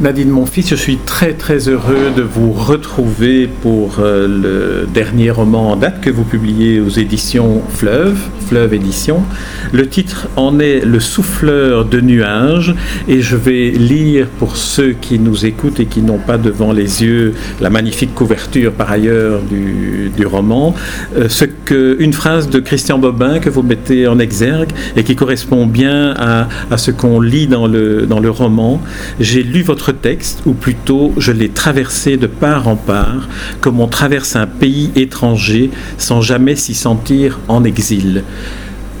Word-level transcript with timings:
Nadine 0.00 0.30
Monfils, 0.30 0.66
je 0.66 0.74
suis 0.74 0.96
très 0.96 1.34
très 1.34 1.68
heureux 1.68 2.12
de 2.16 2.22
vous 2.22 2.52
retrouver 2.52 3.46
pour 3.46 3.98
euh, 4.00 4.26
le 4.26 4.86
dernier 4.92 5.30
roman 5.30 5.72
en 5.72 5.76
date 5.76 6.00
que 6.00 6.08
vous 6.10 6.24
publiez 6.24 6.80
aux 6.80 6.88
éditions 6.88 7.62
Fleuve, 7.68 8.18
Fleuve 8.48 8.72
Édition. 8.74 9.22
Le 9.70 9.86
titre 9.88 10.28
en 10.36 10.58
est 10.58 10.80
Le 10.84 10.98
souffleur 10.98 11.84
de 11.84 12.00
nuages 12.00 12.74
et 13.06 13.20
je 13.20 13.36
vais 13.36 13.70
lire 13.70 14.26
pour 14.38 14.56
ceux 14.56 14.92
qui 14.92 15.18
nous 15.18 15.44
écoutent 15.44 15.78
et 15.78 15.86
qui 15.86 16.00
n'ont 16.00 16.18
pas 16.18 16.38
devant 16.38 16.72
les 16.72 17.04
yeux 17.04 17.34
la 17.60 17.68
magnifique 17.70 18.14
couverture 18.14 18.72
par 18.72 18.90
ailleurs 18.90 19.40
du, 19.42 20.26
roman, 20.26 20.74
euh, 21.16 21.28
ce 21.28 21.44
que, 21.44 21.96
une 22.00 22.12
phrase 22.12 22.48
de 22.48 22.60
Christian 22.60 22.98
Bobin 22.98 23.40
que 23.40 23.50
vous 23.50 23.62
mettez 23.62 24.06
en 24.06 24.18
exergue 24.18 24.70
et 24.96 25.04
qui 25.04 25.16
correspond 25.16 25.66
bien 25.66 26.14
à, 26.16 26.48
à 26.70 26.78
ce 26.78 26.90
qu'on 26.90 27.20
lit 27.20 27.46
dans 27.46 27.66
le, 27.66 28.06
dans 28.06 28.20
le 28.20 28.30
roman. 28.30 28.80
J'ai 29.20 29.42
lu 29.42 29.62
votre 29.62 29.81
texte, 29.90 30.42
ou 30.46 30.52
plutôt 30.52 31.12
je 31.16 31.32
l'ai 31.32 31.48
traversé 31.48 32.16
de 32.16 32.28
part 32.28 32.68
en 32.68 32.76
part, 32.76 33.28
comme 33.60 33.80
on 33.80 33.88
traverse 33.88 34.36
un 34.36 34.46
pays 34.46 34.92
étranger 34.94 35.70
sans 35.98 36.20
jamais 36.20 36.54
s'y 36.54 36.74
sentir 36.74 37.40
en 37.48 37.64
exil. 37.64 38.22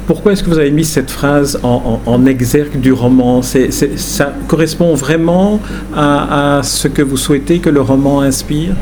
Pourquoi 0.06 0.32
est-ce 0.32 0.42
que 0.42 0.50
vous 0.50 0.58
avez 0.58 0.72
mis 0.72 0.84
cette 0.84 1.10
phrase 1.10 1.60
en, 1.62 2.26
exergue 2.26 2.80
du 2.80 2.92
roman? 2.92 3.40
Ça 3.42 4.32
correspond 4.48 4.94
vraiment 4.94 5.60
à, 5.96 6.60
ce 6.64 6.88
que 6.88 7.02
vous 7.02 7.16
souhaitez 7.16 7.60
que 7.60 7.70
le 7.70 7.80
roman 7.80 8.20
inspire? 8.20 8.74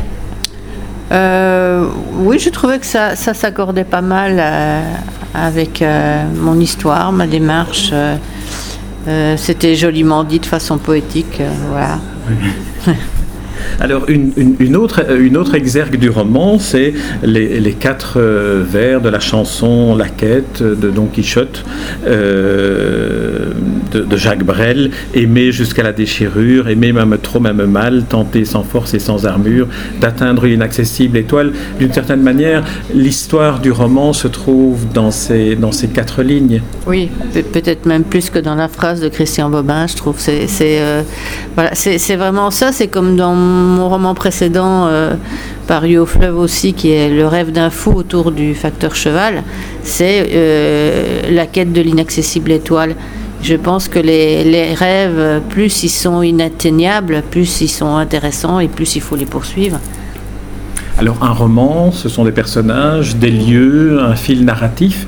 Euh, 1.13 1.85
Oui, 2.15 2.39
je 2.39 2.49
trouvais 2.49 2.79
que 2.79 2.87
ça, 2.87 3.15
s'accordait 3.15 3.85
pas 3.85 4.01
mal 4.01 4.37
euh, 4.39 4.81
avec 5.35 5.83
euh, 5.83 6.25
mon 6.37 6.59
histoire, 6.59 7.13
ma 7.13 7.27
démarche. 7.27 7.93
Euh, 9.09 9.37
c'était 9.37 9.75
joliment 9.75 10.25
dit 10.25 10.41
de 10.41 10.47
façon 10.47 10.79
poétique, 10.79 11.41
euh. 11.41 11.97
Alors, 13.79 14.05
une, 14.09 14.77
autre, 14.77 15.05
une 15.19 15.37
autre 15.37 15.55
exergue 15.55 15.97
du 15.97 16.11
roman, 16.11 16.59
c'est 16.59 16.93
les, 17.23 17.73
quatre 17.73 18.15
euh, 18.19 18.63
vers 18.67 19.01
de 19.01 19.09
la 19.09 19.21
chanson 19.21 19.95
La 19.97 20.09
Quête 20.09 20.63
de 20.63 20.91
Don 20.91 21.07
Quichotte 21.07 21.65
de, 23.91 24.17
Jacques 24.17 24.45
Brel 24.45 24.91
Aimer 25.15 25.53
jusqu'à 25.53 25.83
la 25.83 25.93
déchirure, 25.93 26.69
aimer 26.69 26.93
même 26.93 27.17
trop, 27.23 27.41
même 27.41 27.65
mal, 27.67 28.05
tenter 28.09 28.45
sans 28.45 28.63
force 28.63 28.95
et 28.95 28.99
sans 28.99 29.27
armure, 29.27 29.67
d'atteindre 30.01 30.47
l'inaccessible 30.47 31.17
étoile. 31.17 31.53
D'une 31.79 31.93
certaine 31.93 32.23
manière, 32.23 32.65
l'histoire 32.95 33.61
du 33.61 33.73
roman 33.73 34.13
se 34.13 34.29
trouve 34.29 34.87
dans 34.93 35.11
ces, 35.11 35.57
dans 35.57 35.73
ces 35.73 35.89
quatre 35.89 36.23
lignes. 36.23 36.63
Oui, 36.87 37.11
peut-être 37.53 37.87
même 37.87 38.05
plus 38.05 38.31
que 38.31 38.39
dans 38.39 38.55
la 38.55 38.69
phrase 38.69 39.01
de 39.01 39.09
Christian 39.09 39.51
Bobin, 39.51 39.87
je 39.87 39.97
trouve. 39.97 40.17
C'est 40.19 40.47
voilà, 41.55 41.73
vraiment 42.17 42.51
ça, 42.51 42.73
c'est 42.73 42.89
comme 42.89 43.17
dans 43.17 43.35
mon 43.35 43.89
roman 43.89 44.15
précédent, 44.15 44.87
euh, 44.87 45.15
paru 45.67 45.99
au 45.99 46.07
fleuve 46.07 46.39
aussi, 46.39 46.73
qui 46.75 46.91
est 46.91 47.09
Le 47.11 47.27
rêve 47.27 47.53
d'un 47.53 47.71
fou 47.71 47.93
autour 47.93 48.33
du 48.33 48.55
facteur 48.55 48.95
cheval, 48.95 49.43
c'est 49.83 50.29
euh, 50.33 51.23
la 51.31 51.47
quête 51.47 51.73
de 51.73 51.81
l'inaccessible 51.81 52.53
étoile. 52.53 52.95
Je 53.43 53.55
pense 53.55 53.89
que 53.89 53.99
les, 53.99 54.45
les, 54.45 54.75
rêves, 54.75 55.41
plus 55.49 55.83
ils 55.83 55.89
sont 55.89 56.23
inatteignables, 56.23 57.23
plus 57.31 57.63
ils 57.63 57.69
sont 57.69 57.97
intéressants 57.97 58.61
et 58.61 58.69
plus 58.69 58.97
il 58.97 59.01
faut 59.01 59.17
les 59.17 59.27
poursuivre. 59.27 59.79
Alors 61.01 61.23
un 61.23 61.33
roman, 61.33 61.93
ce 61.93 62.11
sont 62.11 62.25
des 62.25 62.33
personnages, 62.33 63.17
des 63.17 63.31
lieux, 63.31 64.03
un 64.03 64.15
fil 64.17 64.45
narratif. 64.45 65.07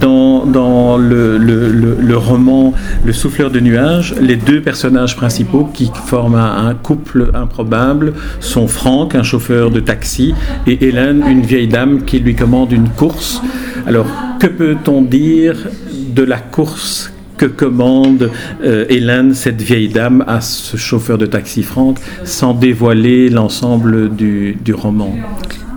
Dans, 0.00 0.46
dans 0.46 0.96
le, 0.96 1.36
le, 1.36 2.16
roman 2.16 2.72
Le 3.04 3.12
souffleur 3.12 3.50
de 3.50 3.60
nuages, 3.60 4.14
les 4.18 4.36
deux 4.36 4.62
personnages 4.62 5.16
principaux 5.16 5.68
qui 5.72 5.90
forment 6.06 6.36
un, 6.36 6.74
couple 6.74 7.30
improbable 7.34 8.14
sont 8.40 8.66
Franck, 8.66 9.14
un 9.14 9.22
chauffeur 9.22 9.70
de 9.70 9.80
taxi, 9.80 10.34
et 10.66 10.86
Hélène, 10.86 11.22
une 11.28 11.42
vieille 11.42 11.68
dame 11.68 12.04
qui 12.04 12.20
lui 12.20 12.34
commande 12.34 12.72
une 12.72 12.88
course. 12.88 13.42
Alors 13.86 14.06
que 14.40 14.46
peut-on 14.46 15.02
dire 15.02 15.56
de 15.92 16.22
la 16.22 16.38
course 16.38 17.13
que 17.36 17.46
commande 17.46 18.30
euh, 18.62 18.84
Hélène, 18.88 19.34
cette 19.34 19.60
vieille 19.60 19.88
dame, 19.88 20.24
à 20.26 20.40
ce 20.40 20.76
chauffeur 20.76 21.18
de 21.18 21.26
taxi 21.26 21.62
Franck, 21.62 21.98
sans 22.24 22.54
dévoiler 22.54 23.28
l'ensemble 23.28 24.14
du, 24.14 24.56
roman? 24.72 25.14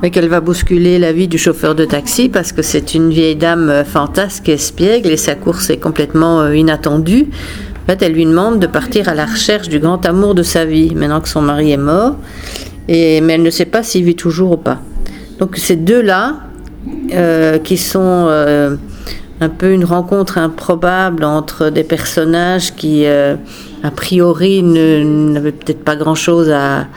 Mais 0.01 0.11
qu'elle 0.11 0.29
va 0.29 0.41
bousculer 0.41 0.99
la 0.99 1.11
vie 1.11 1.27
du 1.27 1.37
chauffeur 1.37 1.73
de 1.73 1.85
taxi 1.85 2.29
parce 2.29 2.51
que 2.51 2.61
c'est 2.61 2.93
une 2.93 3.09
vieille 3.09 3.35
dame 3.35 3.69
euh, 3.69 3.83
fantasque 3.83 4.49
espiègle 4.49 5.09
et 5.09 5.17
sa 5.17 5.35
course 5.35 5.69
est 5.69 5.77
complètement 5.77 6.41
euh, 6.41 6.55
inattendue. 6.55 7.27
En 7.83 7.91
fait, 7.91 8.01
elle 8.03 8.13
lui 8.13 8.25
demande 8.25 8.59
de 8.59 8.67
partir 8.67 9.09
à 9.09 9.15
la 9.15 9.25
recherche 9.25 9.69
du 9.69 9.79
grand 9.79 10.05
amour 10.05 10.35
de 10.35 10.43
sa 10.43 10.65
vie, 10.65 10.93
maintenant 10.93 11.21
que 11.21 11.29
son 11.29 11.41
mari 11.41 11.71
est 11.71 11.77
mort, 11.77 12.17
et, 12.87 13.21
mais 13.21 13.33
elle 13.33 13.43
ne 13.43 13.49
sait 13.49 13.65
pas 13.65 13.81
s'il 13.81 14.03
vit 14.03 14.15
toujours 14.15 14.51
ou 14.51 14.57
pas. 14.57 14.79
Donc 15.39 15.55
ces 15.57 15.75
deux-là, 15.75 16.35
qui 17.63 17.77
sont 17.77 18.77
un 19.39 19.49
peu 19.49 19.71
une 19.71 19.85
rencontre 19.85 20.37
improbable 20.37 21.23
entre 21.23 21.69
des 21.69 21.83
personnages 21.83 22.73
qui, 22.73 23.05
euh, 23.05 23.35
a 23.83 23.91
priori, 23.91 24.63
n'avaient 24.63 25.51
peut-être 25.51 25.83
pas 25.83 25.95
grand-chose 25.95 26.49
à, 26.49 26.87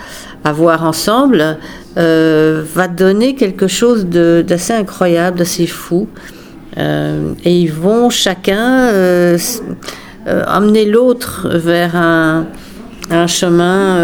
à, 0.44 0.52
voir 0.52 0.84
ensemble, 0.84 1.58
euh, 1.98 2.62
va 2.74 2.88
donner 2.88 3.34
quelque 3.34 3.66
chose 3.66 4.06
d'assez 4.06 4.72
incroyable, 4.72 5.38
d'assez 5.38 5.66
fou. 5.66 6.08
Euh, 6.78 7.32
et 7.44 7.58
ils 7.60 7.72
vont 7.72 8.10
chacun 8.10 8.90
amener 10.26 10.84
l'autre 10.86 11.48
vers 11.52 11.96
un, 11.96 12.46
un 13.10 13.26
chemin 13.26 13.98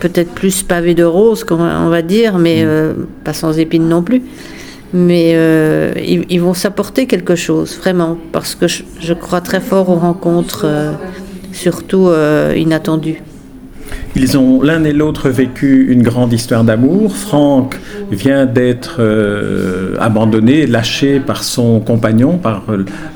peut-être 0.00 0.32
plus 0.32 0.62
pavé 0.62 0.94
de 0.94 1.04
roses, 1.04 1.46
on 1.48 1.88
va 1.88 2.02
dire, 2.02 2.36
mais 2.38 2.66
pas 3.24 3.32
sans 3.32 3.58
épines 3.58 3.88
non 3.88 4.02
plus 4.02 4.22
mais 4.92 5.32
euh, 5.34 5.92
ils, 5.96 6.40
vont 6.40 6.54
s'apporter 6.54 7.06
quelque 7.06 7.34
chose, 7.34 7.78
vraiment, 7.78 8.18
parce 8.32 8.54
que 8.54 8.66
je, 8.68 9.14
crois 9.14 9.40
très 9.40 9.60
fort 9.60 9.88
aux 9.88 9.96
rencontres, 9.96 10.66
euh, 10.66 10.92
surtout 11.52 12.08
euh, 12.08 12.54
inattendues. 12.56 13.22
Ils 14.14 14.36
ont 14.36 14.60
l'un 14.60 14.84
et 14.84 14.92
l'autre 14.92 15.30
vécu 15.30 15.86
une 15.88 16.02
grande 16.02 16.34
histoire 16.34 16.64
d'amour. 16.64 17.16
Franck 17.16 17.80
vient 18.10 18.44
d'être 18.44 18.96
euh, 18.98 19.96
abandonné, 19.98 20.66
lâché 20.66 21.18
par 21.18 21.42
son 21.42 21.80
compagnon, 21.80 22.36
par 22.36 22.64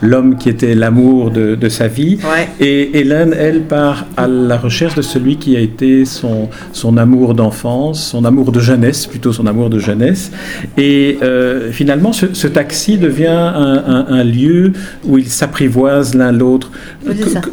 l'homme 0.01 0.37
qui 0.39 0.49
était 0.49 0.75
l'amour 0.75 1.31
de, 1.31 1.69
sa 1.69 1.89
vie. 1.89 2.19
Et 2.61 2.99
Hélène, 2.99 3.35
elle, 3.37 3.63
part 3.63 4.07
à 4.17 4.27
la 4.27 4.57
recherche 4.57 4.95
de 4.95 5.03
celui 5.03 5.37
qui 5.37 5.57
a 5.57 5.61
été 5.61 6.05
son, 6.05 6.49
son 6.73 6.97
amour 6.97 7.35
d'enfance, 7.35 8.03
son 8.03 8.25
amour 8.25 8.53
de 8.53 8.61
jeunesse, 8.61 9.07
plutôt 9.07 9.33
son 9.33 9.47
amour 9.47 9.69
de 9.69 9.79
jeunesse. 9.79 10.31
Et 10.79 11.19
euh, 11.23 11.73
finalement, 11.73 12.13
ce, 12.13 12.47
taxi 12.47 12.97
devient 12.97 13.27
un, 13.27 14.25
lieu 14.25 14.73
où 15.05 15.19
ils 15.19 15.29
s'apprivoisent 15.29 16.15
l'un 16.15 16.33
l'autre. 16.33 16.71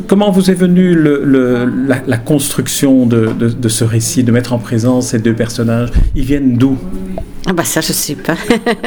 Comment 0.07 0.31
vous 0.31 0.49
est 0.49 0.53
venue 0.53 0.93
le, 0.93 1.67
la 2.07 2.17
construction 2.17 3.05
de, 3.05 3.32
de, 3.37 3.69
ce 3.69 3.83
récit, 3.83 4.23
de 4.23 4.31
mettre 4.31 4.53
en 4.53 4.59
présence 4.59 5.07
ces 5.07 5.19
deux 5.19 5.33
personnages 5.35 5.89
Ils 6.15 6.23
viennent 6.23 6.57
d'où? 6.57 6.77
Ah 7.45 7.51
bah 7.51 7.65
ça 7.65 7.81
je 7.81 7.91
sais 7.91 8.15
pas. 8.15 8.37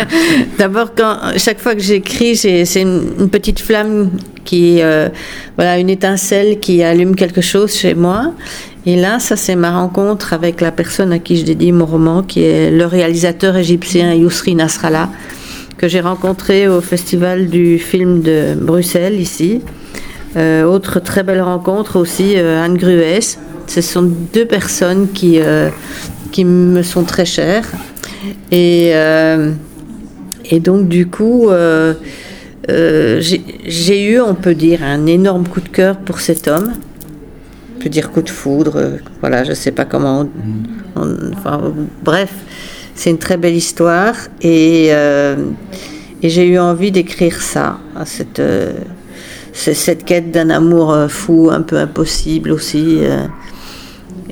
D'abord 0.59 0.95
quand 0.97 1.19
chaque 1.37 1.61
fois 1.61 1.75
que 1.75 1.83
j'écris, 1.83 2.37
c'est 2.37 2.81
une, 2.81 3.29
petite 3.29 3.61
flamme 3.61 4.11
qui 4.45 4.81
euh, 4.81 5.11
voilà 5.57 5.79
une 5.79 5.91
étincelle 5.91 6.59
qui 6.59 6.83
allume 6.83 7.17
quelque 7.17 7.43
chose 7.43 7.75
chez 7.75 7.95
moi. 7.95 8.33
Et 8.87 8.97
là, 8.97 9.19
ça 9.19 9.37
c'est 9.37 9.57
ma 9.57 9.73
rencontre 9.73 10.33
avec 10.33 10.63
la 10.63 10.73
personne 10.73 11.13
à 11.13 11.19
qui 11.19 11.37
je 11.37 11.45
dédie 11.45 11.73
mon 11.73 11.85
roman, 11.85 12.23
qui 12.23 12.45
est 12.45 12.71
le 12.71 12.87
réalisateur 12.87 13.57
égyptien 13.57 14.15
Yousri 14.15 14.55
Nasrallah, 14.55 15.11
que 15.77 15.87
j'ai 15.87 16.01
rencontré 16.01 16.67
au 16.67 16.81
festival 16.81 17.49
du 17.49 17.79
film 17.79 18.23
de 18.23 18.55
Bruxelles 18.55 19.21
ici. 19.21 19.61
Euh, 20.37 20.65
autre 20.65 21.01
très 21.01 21.23
belle 21.23 21.41
rencontre 21.41 21.97
aussi, 21.97 22.35
euh, 22.37 22.63
Anne 22.63 22.77
Gruès, 22.77 23.39
ce 23.67 23.81
sont 23.81 24.03
deux 24.03 24.47
personnes 24.47 25.09
qui, 25.13 25.41
euh, 25.41 25.71
qui 26.33 26.45
me 26.45 26.83
sont 26.83 27.05
très 27.05 27.25
chères. 27.25 27.69
Et, 28.51 28.91
euh, 28.95 29.53
et 30.51 30.61
donc, 30.61 30.89
du 30.89 31.07
coup, 31.07 31.49
euh, 31.51 31.95
j'ai 32.69 34.05
eu, 34.05 34.21
on 34.21 34.35
peut 34.35 34.55
dire, 34.55 34.83
un 34.83 35.07
énorme 35.07 35.47
coup 35.47 35.61
de 35.61 35.69
cœur 35.69 35.97
pour 35.99 36.21
cet 36.21 36.49
homme. 36.49 36.73
On 37.77 37.83
peut 37.83 37.89
dire 37.89 38.11
coup 38.11 38.23
de 38.23 38.31
foudre, 38.31 38.99
voilà, 39.21 39.45
je 39.45 39.51
ne 39.51 39.55
sais 39.55 39.71
pas 39.71 39.85
comment. 39.85 40.27
enfin, 40.97 41.73
bref, 42.03 42.33
c'est 42.95 43.11
une 43.11 43.19
très 43.19 43.37
belle 43.37 43.55
histoire. 43.55 44.15
Et, 44.41 44.87
et 44.89 46.29
j'ai 46.29 46.49
eu 46.49 46.59
envie 46.59 46.91
d'écrire 46.91 47.41
ça, 47.43 47.79
cette 48.07 48.43
c'est 49.53 49.75
cette 49.75 50.05
quête 50.05 50.33
d'un 50.33 50.51
amour 50.51 50.95
fou, 51.09 51.51
un 51.53 51.63
peu 51.63 51.77
impossible 51.77 52.51
aussi. 52.51 53.01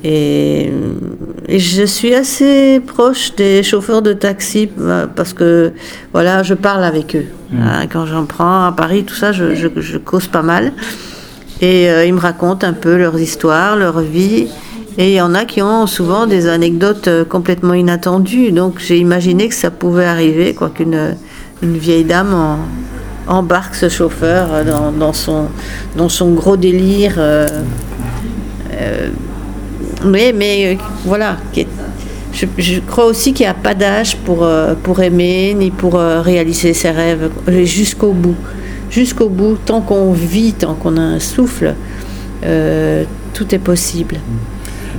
Et, 0.05 0.71
je 1.49 1.83
suis 1.83 2.13
assez 2.13 2.79
proche 2.79 3.35
des 3.35 3.63
chauffeurs 3.63 4.01
de 4.01 4.13
taxi 4.13 4.69
euh, 4.79 5.07
parce 5.07 5.33
que 5.33 5.73
voilà, 6.13 6.43
je 6.43 6.53
parle 6.53 6.83
avec 6.83 7.15
eux. 7.15 7.25
Mm. 7.51 7.61
Hein, 7.61 7.87
quand 7.91 8.05
j'en 8.05 8.25
prends 8.25 8.65
à 8.65 8.71
Paris, 8.71 9.03
tout 9.03 9.15
ça, 9.15 9.31
je, 9.31 9.97
cause 9.97 10.27
pas 10.27 10.43
mal. 10.43 10.73
Et 11.61 11.85
ils 12.05 12.13
me 12.13 12.19
racontent 12.19 12.67
un 12.67 12.73
peu 12.73 12.97
leurs 12.97 13.19
histoires, 13.19 13.77
leur 13.77 14.01
vie. 14.01 14.47
Et 14.97 15.11
il 15.11 15.15
y 15.15 15.21
en 15.21 15.33
a 15.33 15.45
qui 15.45 15.61
ont 15.61 15.87
souvent 15.87 16.25
des 16.27 16.47
anecdotes 16.47 17.09
complètement 17.29 17.73
inattendues. 17.73 18.51
Donc 18.51 18.79
j'ai 18.79 18.97
imaginé 18.97 19.47
que 19.49 19.55
ça 19.55 19.71
pouvait 19.71 20.05
arriver, 20.05 20.53
quoi 20.53 20.69
qu'une 20.69 21.15
une 21.63 21.77
vieille 21.77 22.03
dame 22.03 22.35
embarque 23.27 23.75
ce 23.75 23.87
chauffeur 23.87 24.49
dans, 24.99 25.13
son, 25.13 25.45
dans 25.95 26.09
son 26.09 26.33
gros 26.33 26.57
délire. 26.57 27.17
Oui, 30.03 30.33
mais 30.33 30.77
voilà, 31.05 31.37
je, 32.57 32.79
crois 32.81 33.05
aussi 33.05 33.33
qu'il 33.33 33.45
n'y 33.45 33.49
a 33.49 33.53
pas 33.53 33.73
d'âge 33.73 34.17
pour, 34.17 34.43
euh, 34.43 34.75
aimer 35.01 35.53
ni 35.53 35.71
pour 35.71 35.95
euh, 35.95 36.21
réaliser 36.21 36.73
ses 36.73 36.91
rêves, 36.91 37.29
jusqu'au 37.63 38.11
bout. 38.11 38.35
Jusqu'au 38.89 39.29
bout, 39.29 39.57
tant 39.65 39.81
qu'on 39.81 40.11
vit, 40.11 40.53
tant 40.53 40.75
qu'on 40.75 40.97
a 40.97 41.01
un 41.01 41.19
souffle, 41.19 41.73
euh, 42.43 43.03
tout 43.33 43.53
est 43.55 43.59
possible. 43.59 44.17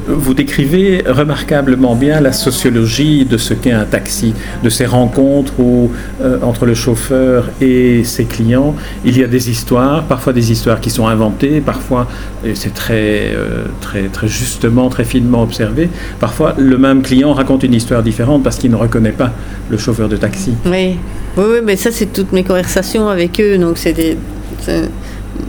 Vous 0.09 0.35
décrivez 0.35 1.03
remarquablement 1.07 1.97
bien 1.97 2.21
la 2.21 2.33
sociologie 2.33 3.25
de 3.25 3.37
ce 3.37 3.55
qu'est 3.55 3.73
un 3.73 3.85
taxi, 3.85 4.35
de 4.63 4.69
ces 4.69 4.87
rencontres 4.87 5.59
où, 5.59 5.91
euh, 6.21 6.39
entre 6.43 6.65
le 6.65 6.75
chauffeur 6.75 7.49
et 7.61 8.05
ses 8.05 8.25
clients, 8.25 8.77
il 9.05 9.19
y 9.19 9.25
a 9.25 9.27
des 9.27 9.51
histoires, 9.51 10.05
parfois 10.05 10.33
des 10.33 10.53
histoires 10.53 10.81
qui 10.81 10.91
sont 10.91 11.09
inventées, 11.09 11.61
parfois, 11.61 12.07
et 12.45 12.55
c'est 12.55 12.73
très, 12.73 13.33
euh, 13.35 13.65
très, 13.81 14.05
très 14.05 14.29
justement, 14.29 14.89
très 14.91 15.05
finement 15.05 15.43
observé, 15.43 15.89
parfois 16.21 16.55
le 16.57 16.79
même 16.79 17.03
client 17.03 17.33
raconte 17.33 17.65
une 17.65 17.75
histoire 17.75 18.05
différente 18.05 18.45
parce 18.45 18.59
qu'il 18.59 18.71
ne 18.71 18.77
reconnaît 18.77 19.11
pas 19.11 19.33
le 19.71 19.77
chauffeur 19.77 20.09
de 20.09 20.17
taxi. 20.17 20.55
Oui, 20.67 20.99
oui, 21.37 21.59
mais 21.65 21.75
ça 21.75 21.91
c'est 21.91 22.13
toutes 22.13 22.33
mes 22.33 22.45
conversations 22.45 23.09
avec 23.09 23.41
eux, 23.41 23.59
donc 23.59 23.77
c'est. 23.79 24.17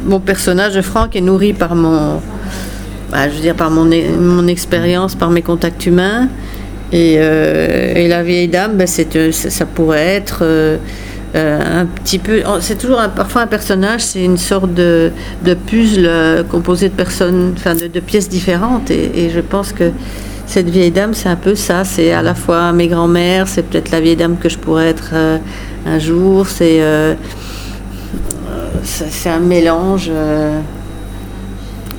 Mon 0.05 0.19
personnage, 0.19 0.79
Franck, 0.81 1.15
est 1.15 1.21
nourri 1.21 1.53
par 1.53 1.73
mon 1.73 2.19
bah, 3.09 3.29
je 3.29 3.35
veux 3.35 3.41
dire, 3.41 3.55
par 3.55 3.71
mon, 3.71 3.85
mon 4.19 4.47
expérience, 4.47 5.15
par 5.15 5.29
mes 5.29 5.41
contacts 5.41 5.85
humains. 5.85 6.27
Et, 6.91 7.15
euh, 7.17 8.07
la 8.07 8.23
vieille 8.23 8.47
dame, 8.47 8.77
bah, 8.77 8.85
euh, 9.15 9.31
ça 9.31 9.65
pourrait 9.65 10.07
être 10.07 10.39
euh, 10.41 10.77
un 11.33 11.85
petit 11.85 12.19
peu. 12.19 12.41
C'est 12.59 12.77
toujours 12.77 13.01
parfois 13.15 13.43
un 13.43 13.47
personnage, 13.47 14.01
c'est 14.01 14.23
une 14.23 14.37
sorte 14.37 14.73
de, 14.73 15.11
de 15.43 15.53
puzzle 15.53 16.45
composé 16.49 16.89
de 16.89 16.93
personnes, 16.93 17.53
enfin 17.55 17.75
de, 17.75 17.99
pièces 17.99 18.29
différentes. 18.29 18.91
Et, 18.91 19.29
je 19.33 19.39
pense 19.39 19.71
que 19.71 19.91
cette 20.45 20.69
vieille 20.69 20.91
dame, 20.91 21.13
c'est 21.13 21.29
un 21.29 21.35
peu 21.35 21.55
ça. 21.55 21.83
C'est 21.83 22.11
à 22.11 22.21
la 22.21 22.35
fois 22.35 22.71
mes 22.71 22.87
grands-mères, 22.87 23.47
c'est 23.47 23.63
peut-être 23.63 23.91
la 23.91 23.99
vieille 23.99 24.15
dame 24.15 24.37
que 24.37 24.49
je 24.49 24.57
pourrais 24.57 24.87
être 24.87 25.13
un 25.85 25.99
jour. 25.99 26.47
C'est 26.47 26.81
c'est 28.83 29.29
un 29.29 29.39
mélange 29.39 30.09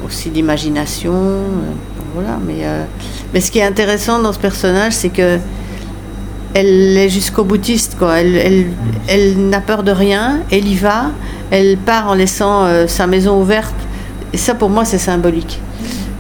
aussi 0.09 0.31
d'imagination. 0.31 1.13
Euh, 1.15 1.73
voilà, 2.15 2.39
mais, 2.45 2.65
euh, 2.65 2.85
mais 3.33 3.41
ce 3.41 3.51
qui 3.51 3.59
est 3.59 3.65
intéressant 3.65 4.21
dans 4.21 4.33
ce 4.33 4.39
personnage, 4.39 4.95
c'est 4.95 5.11
que 5.11 5.39
elle 6.55 6.97
est 6.97 7.11
jusqu'au 7.11 7.45
boutiste, 7.45 7.97
quoi. 7.99 8.19
Elle 8.19 9.49
n'a 9.49 9.61
peur 9.61 9.83
de 9.83 9.93
rien, 9.93 10.41
elle 10.51 10.67
y 10.67 10.75
va, 10.75 11.11
elle 11.51 11.77
part 11.77 12.09
en 12.09 12.15
laissant 12.15 12.65
euh, 12.65 12.87
sa 12.87 13.07
maison 13.07 13.41
ouverte. 13.41 13.75
Et 14.33 14.39
ça, 14.39 14.55
pour 14.55 14.71
moi, 14.71 14.85
c'est 14.85 14.99
symbolique. 14.99 15.61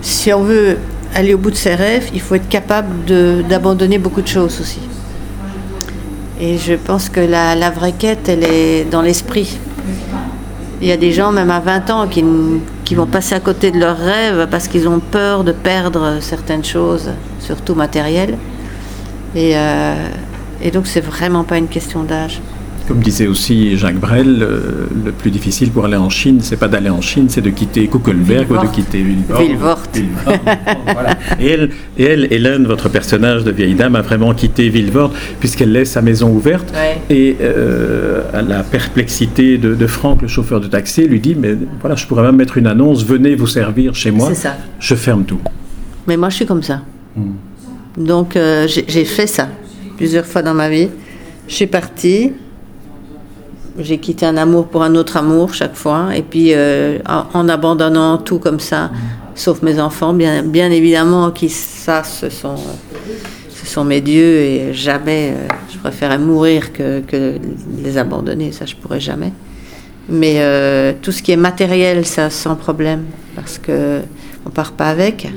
Si 0.03 0.33
on 0.33 0.43
veut 0.43 0.79
aller 1.15 1.35
au 1.35 1.39
bout 1.39 1.51
de 1.51 1.57
ses 1.57 1.75
rêves, 1.75 2.11
il 2.15 2.21
faut 2.21 2.35
être 2.35 2.49
capable 2.49 2.89
d'abandonner 3.49 3.99
beaucoup 3.99 4.23
de 4.23 4.29
choses 4.29 4.61
aussi. 4.61 4.81
Et 6.41 6.57
je 6.57 6.75
pense 6.75 7.09
que 7.09 7.21
la, 7.21 7.55
la 7.55 7.71
vraie 7.71 7.93
quête, 7.93 8.29
elle 8.29 8.45
est 8.45 8.85
dans 8.85 9.03
l'esprit. 9.03 9.59
Il 10.81 10.87
y 10.87 10.93
a 10.93 10.97
des 10.97 11.13
gens, 11.13 11.33
même 11.33 11.51
à 11.51 11.59
20 11.59 11.91
ans, 11.91 12.07
qui, 12.07 12.25
qui 12.89 12.95
vont 12.95 13.05
passer 13.05 13.35
à 13.35 13.41
côté 13.41 13.71
de 13.71 13.79
leurs 13.79 13.99
rêves 13.99 14.49
parce 14.51 14.67
qu'ils 14.67 14.89
ont 14.89 14.99
peur 14.99 15.45
de 15.45 15.53
perdre 15.53 16.21
certaines 16.23 16.65
choses, 16.65 17.11
surtout 17.39 17.75
matérielles. 17.75 18.39
Et, 19.35 19.59
euh, 19.59 20.09
et 20.63 20.71
donc, 20.71 20.87
c'est 20.87 21.03
vraiment 21.03 21.45
pas 21.45 21.59
une 21.59 21.69
question 21.69 22.03
d'âge. 22.03 22.41
Comme 22.89 23.01
disait 23.01 23.27
aussi 23.27 23.77
Jacques 23.77 24.01
Brel, 24.01 24.43
euh, 24.43 24.87
le 25.05 25.13
plus 25.13 25.31
difficile 25.31 25.71
pour 25.71 25.85
aller 25.85 25.99
en 25.99 26.09
Chine, 26.09 26.39
c'est 26.41 26.57
pas 26.57 26.69
d'aller 26.69 26.89
en 26.89 27.03
Chine, 27.03 27.27
c'est 27.29 27.43
de 27.43 27.51
quitter 27.51 27.87
Kuckelberg 27.87 28.51
ou 28.51 28.57
de 28.57 28.67
quitter 28.73 29.03
Villevort. 29.03 29.83
et, 31.39 31.47
elle, 31.47 31.71
et 31.99 32.05
elle, 32.05 32.33
Hélène, 32.33 32.67
votre 32.67 32.89
personnage 32.89 33.45
de 33.45 33.51
vieille 33.51 33.75
dame, 33.75 33.95
a 33.95 34.01
vraiment 34.01 34.33
quitté 34.33 34.71
Villevort 34.71 35.13
puisqu'elle 35.39 35.71
laisse 35.71 35.91
sa 35.91 36.01
maison 36.01 36.31
ouverte. 36.31 36.73
Et 37.11 37.37
euh, 37.43 38.23
la 38.41 38.63
perplexité 38.63 39.59
de, 39.59 39.87
Franck, 39.87 40.23
le 40.23 40.29
chauffeur 40.29 40.59
de 40.61 40.67
taxi, 40.67 41.07
lui 41.07 41.21
dit 41.21 41.35
Mais 41.35 41.57
voilà, 41.81 41.95
je 41.95 42.07
pourrais 42.07 42.23
même 42.23 42.37
mettre 42.37 42.57
une 42.57 42.67
annonce 42.67 43.05
venez 43.05 43.35
vous 43.35 43.47
servir 43.47 43.95
chez 43.95 44.11
moi. 44.11 44.33
Ça. 44.33 44.57
Je 44.81 44.95
ferme 44.95 45.25
tout. 45.25 45.41
Mais 46.07 46.17
moi, 46.17 46.31
je 46.31 46.37
suis 46.37 46.47
comme 46.47 46.63
ça. 46.63 46.81
Hmm. 47.15 47.33
Donc, 47.99 48.35
euh, 48.35 48.67
j'ai 48.67 49.05
fait 49.05 49.27
ça 49.27 49.49
plusieurs 49.99 50.25
fois 50.25 50.41
dans 50.41 50.55
ma 50.55 50.71
vie. 50.71 50.89
Je 51.49 51.55
suis 51.55 51.67
partie, 51.67 52.33
j'ai 53.79 53.99
quitté 53.99 54.27
un 54.27 54.37
amour 54.37 54.69
pour 54.69 54.83
un 54.83 54.95
autre 54.95 55.17
amour 55.17 55.55
chaque 55.55 55.77
fois, 55.77 56.09
et 56.15 56.23
puis 56.23 56.53
euh, 56.53 56.99
en, 57.07 57.49
abandonnant 57.49 58.19
tout 58.19 58.39
comme 58.39 58.61
ça, 58.61 58.91
sauf 59.35 59.63
mes 59.63 59.81
enfants, 59.81 60.13
bien, 60.13 60.43
bien 60.43 60.71
évidemment, 60.71 61.31
qui 61.31 61.49
ça, 61.49 62.03
ce 62.05 62.29
sont, 62.29 62.57
ce 63.51 63.67
sont 63.67 63.85
mes 63.85 64.01
dieux, 64.01 64.37
et 64.41 64.75
jamais, 64.75 65.35
euh, 65.37 65.49
je 65.73 65.79
préférais 65.79 66.19
mourir 66.19 66.73
que, 66.73 67.01
que, 67.01 67.35
les 67.83 67.99
abandonner, 67.99 68.53
ça 68.53 68.67
je 68.67 68.75
pourrais 68.75 69.01
jamais. 69.01 69.33
Mais 70.09 70.37
euh, 70.39 70.93
tout 71.01 71.13
ce 71.13 71.23
qui 71.23 71.33
est 71.33 71.37
matériel, 71.37 72.05
ça 72.07 72.31
sans 72.31 72.57
problème, 72.57 73.05
parce 73.37 73.59
que 73.59 74.01
on 74.47 74.51
part 74.51 74.73
pas 74.73 74.87
avec. 74.87 75.29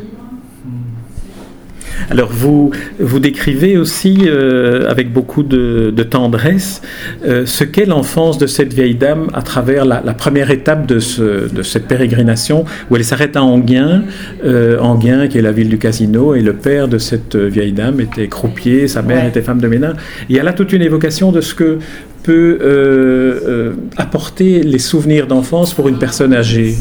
Alors 2.09 2.31
vous, 2.31 2.71
vous 3.00 3.19
décrivez 3.19 3.77
aussi 3.77 4.24
euh, 4.25 4.89
avec 4.89 5.13
beaucoup 5.13 5.44
de, 5.44 5.94
tendresse 6.09 6.81
euh, 7.25 7.45
ce 7.45 7.63
qu'est 7.63 7.86
l'enfance 7.86 8.38
de 8.38 8.48
cette 8.48 8.74
vieille 8.74 8.95
dame 8.95 9.27
à 9.33 9.42
travers 9.42 9.86
la, 9.86 10.01
première 10.13 10.51
étape 10.51 10.88
de, 10.88 11.00
de, 11.48 11.63
cette 11.63 11.88
pérégrination 11.88 12.65
où 12.89 12.95
elle 12.95 13.03
s'arrête 13.03 13.36
à 13.36 13.44
Anguien, 13.44 14.03
euh, 14.44 15.27
qui 15.30 15.38
est 15.38 15.42
la 15.42 15.51
ville 15.51 15.69
du 15.69 15.77
casino 15.77 16.36
et 16.36 16.42
le 16.42 16.53
père 16.53 16.88
de 16.88 16.98
cette 16.98 17.36
vieille 17.36 17.71
dame 17.71 18.01
était 18.01 18.27
croupier, 18.27 18.88
sa 18.88 19.01
mère 19.01 19.25
était 19.25 19.42
femme 19.42 19.62
de 19.62 19.68
ménage. 19.68 19.95
Il 20.30 20.36
y 20.36 20.39
a 20.39 20.44
là 20.44 20.54
toute 20.54 20.74
une 20.74 20.81
évocation 20.81 21.31
de 21.31 21.42
ce 21.42 21.54
que 21.54 21.80
peut 22.24 23.74
apporter 23.97 24.63
les 24.63 24.80
souvenirs 24.80 25.27
d'enfance 25.27 25.74
pour 25.74 25.88
une 25.88 25.97
personne 25.97 26.33
âgée. 26.33 26.75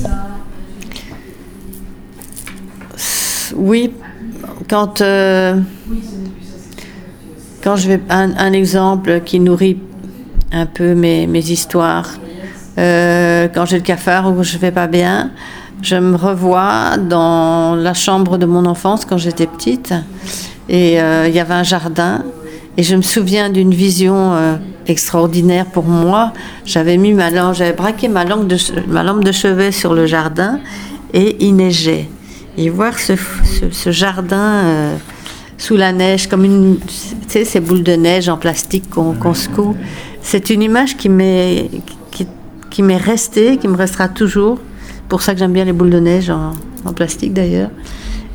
Oui, 3.57 3.93
quand, 4.71 5.01
euh, 5.01 5.57
quand 7.63 7.75
je 7.75 7.89
vais 7.89 8.01
un, 8.09 8.53
exemple 8.53 9.21
qui 9.25 9.41
nourrit 9.41 9.79
un 10.53 10.67
peu 10.67 10.95
mes, 10.95 11.27
mes 11.27 11.51
histoires, 11.51 12.09
euh, 12.79 13.49
quand 13.53 13.67
j'ai 13.67 13.79
le 13.79 13.83
cafard 13.83 14.33
ou 14.33 14.45
je 14.45 14.57
vais 14.59 14.71
pas 14.71 14.87
bien, 14.87 15.33
je 15.83 15.97
me 15.97 16.15
revois 16.15 16.97
dans 16.99 17.75
la 17.75 17.95
chambre 17.95 18.39
de 18.39 18.47
mon 18.47 18.65
enfance 18.65 19.05
quand 19.05 19.19
j'étais 19.19 19.49
petite. 19.49 19.93
Et 20.69 21.01
euh, 21.01 21.27
il 21.27 21.35
y 21.35 21.41
avait 21.41 21.55
un 21.55 21.65
jardin. 21.65 22.23
Et 22.77 22.85
je 22.85 22.95
me 22.95 23.03
souviens 23.03 23.51
d'une 23.51 23.75
vision 23.75 24.33
extraordinaire 24.87 25.67
pour 25.67 25.85
moi. 25.85 26.33
J'avais 26.65 26.97
mis 26.97 27.13
ma 27.13 27.53
j'avais 27.53 27.73
braqué 27.73 28.07
ma 28.07 28.25
de, 28.25 28.57
ma 28.87 29.03
lampe 29.03 29.25
de 29.25 29.33
chevet 29.33 29.73
sur 29.73 29.93
le 29.93 30.07
jardin 30.07 30.61
et 31.13 31.45
il 31.45 31.57
neigeait 31.57 32.09
et 32.57 32.71
voir 32.71 32.99
ce, 32.99 33.15
ce, 33.71 33.91
jardin 33.91 34.65
euh, 34.65 34.97
sous 35.57 35.77
la 35.77 35.93
neige, 35.93 36.27
comme 36.27 36.45
une, 36.45 36.79
tu 36.79 36.89
sais, 37.29 37.45
ces 37.45 37.61
boules 37.61 37.83
de 37.83 37.93
neige 37.93 38.29
en 38.29 38.37
plastique 38.37 38.89
qu'on 38.91 39.35
secoue. 39.35 39.77
C'est 40.23 40.51
une 40.51 40.63
image 40.63 40.97
qui 40.97 41.09
m'est 41.09 41.71
qui, 42.11 42.27
qui 42.71 42.83
m'est 42.83 42.97
restée, 42.97 43.57
qui 43.57 43.69
me 43.69 43.77
restera 43.77 44.09
toujours. 44.09 44.59
Pour 45.09 45.23
ça 45.23 45.33
que 45.33 45.39
j'aime 45.39 45.53
bien 45.53 45.65
les 45.65 45.73
boules 45.73 45.91
de 45.91 46.01
neige 46.01 46.31
en, 46.31 46.53
en 46.85 46.93
plastique 46.93 47.33
d'ailleurs, 47.33 47.71